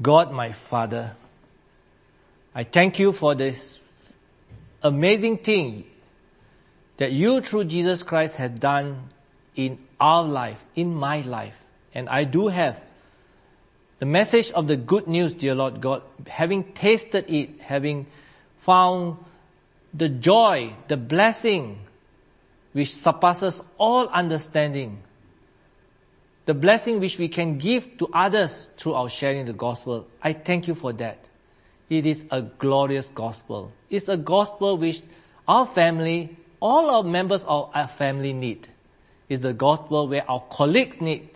God, 0.00 0.32
my 0.32 0.52
Father, 0.52 1.16
I 2.54 2.64
thank 2.64 2.98
you 2.98 3.12
for 3.12 3.34
this 3.34 3.78
amazing 4.82 5.38
thing 5.38 5.84
that 6.98 7.12
you 7.12 7.40
through 7.40 7.64
Jesus 7.64 8.02
Christ 8.02 8.34
have 8.36 8.60
done 8.60 9.10
in 9.56 9.78
our 10.00 10.22
life, 10.22 10.62
in 10.76 10.94
my 10.94 11.20
life. 11.22 11.54
And 11.94 12.08
I 12.08 12.24
do 12.24 12.48
have 12.48 12.80
the 13.98 14.06
message 14.06 14.50
of 14.52 14.68
the 14.68 14.76
good 14.76 15.08
news, 15.08 15.32
dear 15.32 15.54
Lord 15.54 15.80
God, 15.80 16.02
having 16.26 16.72
tasted 16.72 17.24
it, 17.28 17.60
having 17.60 18.06
found 18.60 19.16
the 19.92 20.08
joy, 20.08 20.74
the 20.86 20.96
blessing, 20.96 21.78
which 22.72 22.94
surpasses 22.94 23.60
all 23.78 24.06
understanding, 24.08 25.02
the 26.48 26.54
blessing 26.54 26.98
which 26.98 27.18
we 27.18 27.28
can 27.28 27.58
give 27.58 27.98
to 27.98 28.08
others 28.10 28.70
through 28.78 28.94
our 28.94 29.10
sharing 29.10 29.44
the 29.44 29.52
gospel. 29.52 30.08
I 30.22 30.32
thank 30.32 30.66
you 30.66 30.74
for 30.74 30.94
that. 30.94 31.18
It 31.90 32.06
is 32.06 32.22
a 32.30 32.40
glorious 32.40 33.04
gospel. 33.14 33.70
It's 33.90 34.08
a 34.08 34.16
gospel 34.16 34.78
which 34.78 35.02
our 35.46 35.66
family, 35.66 36.34
all 36.58 36.88
our 36.88 37.02
members 37.02 37.42
of 37.42 37.70
our 37.74 37.86
family 37.86 38.32
need. 38.32 38.66
It's 39.28 39.44
a 39.44 39.52
gospel 39.52 40.08
where 40.08 40.24
our 40.26 40.42
colleagues 40.48 41.02
need. 41.02 41.28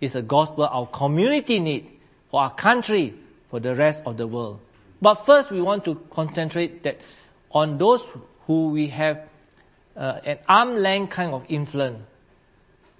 It's 0.00 0.14
a 0.14 0.22
gospel 0.22 0.64
our 0.64 0.86
community 0.86 1.60
need 1.60 1.90
for 2.30 2.40
our 2.40 2.54
country, 2.54 3.12
for 3.50 3.60
the 3.60 3.74
rest 3.74 4.02
of 4.06 4.16
the 4.16 4.26
world. 4.26 4.60
But 5.02 5.26
first 5.26 5.50
we 5.50 5.60
want 5.60 5.84
to 5.84 5.96
concentrate 6.08 6.84
that 6.84 7.02
on 7.50 7.76
those 7.76 8.02
who 8.46 8.68
we 8.68 8.86
have 8.86 9.28
uh, 9.94 10.20
an 10.24 10.38
arm 10.48 10.76
length 10.76 11.10
kind 11.10 11.34
of 11.34 11.44
influence, 11.50 12.02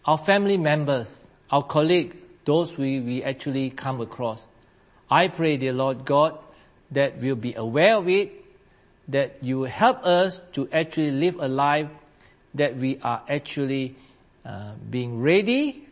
our 0.05 0.19
family 0.19 0.59
members, 0.59 1.25
our 1.51 1.63
colleague, 1.63 2.17
those 2.45 2.77
we, 2.77 3.01
we 3.01 3.23
actually 3.23 3.71
come 3.71 4.01
across. 4.01 4.45
I 5.11 5.29
pray, 5.29 5.57
dear 5.57 5.73
Lord 5.73 6.05
God, 6.05 6.39
that 6.91 7.19
we'll 7.19 7.37
be 7.37 7.55
aware 7.55 7.97
of 7.97 8.09
it, 8.09 8.33
that 9.09 9.37
you 9.43 9.61
will 9.61 9.71
help 9.71 10.05
us 10.05 10.41
to 10.53 10.69
actually 10.73 11.11
live 11.11 11.37
a 11.39 11.49
life 11.49 11.89
that 12.55 12.77
we 12.77 12.99
are 13.03 13.23
actually 13.29 13.97
uh, 14.45 14.73
being 14.91 15.21
ready 15.21 15.87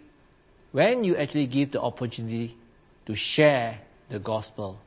when 0.73 1.05
you 1.05 1.17
actually 1.17 1.47
give 1.47 1.73
the 1.73 1.81
opportunity 1.81 2.57
to 3.07 3.15
share 3.15 3.81
the 4.09 4.19
gospel. 4.19 4.79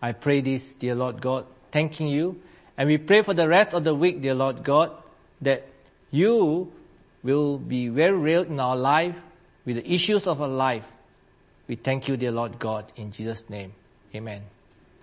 I 0.00 0.12
pray 0.12 0.40
this, 0.40 0.72
dear 0.74 0.94
Lord 0.94 1.20
God, 1.20 1.44
thanking 1.72 2.08
you. 2.08 2.40
And 2.76 2.88
we 2.88 2.96
pray 2.98 3.22
for 3.22 3.34
the 3.34 3.48
rest 3.48 3.74
of 3.74 3.84
the 3.84 3.94
week, 3.94 4.22
dear 4.22 4.34
Lord 4.34 4.62
God, 4.62 4.92
that 5.40 5.66
you 6.10 6.72
will 7.22 7.58
be 7.58 7.88
very 7.88 8.16
real 8.16 8.42
in 8.42 8.60
our 8.60 8.76
life 8.76 9.16
with 9.68 9.76
the 9.76 9.92
issues 9.92 10.26
of 10.26 10.40
our 10.40 10.48
life. 10.48 10.90
We 11.66 11.76
thank 11.76 12.08
you, 12.08 12.16
dear 12.16 12.32
Lord 12.32 12.58
God, 12.58 12.90
in 12.96 13.12
Jesus' 13.12 13.50
name. 13.50 13.74
Amen. 14.14 14.40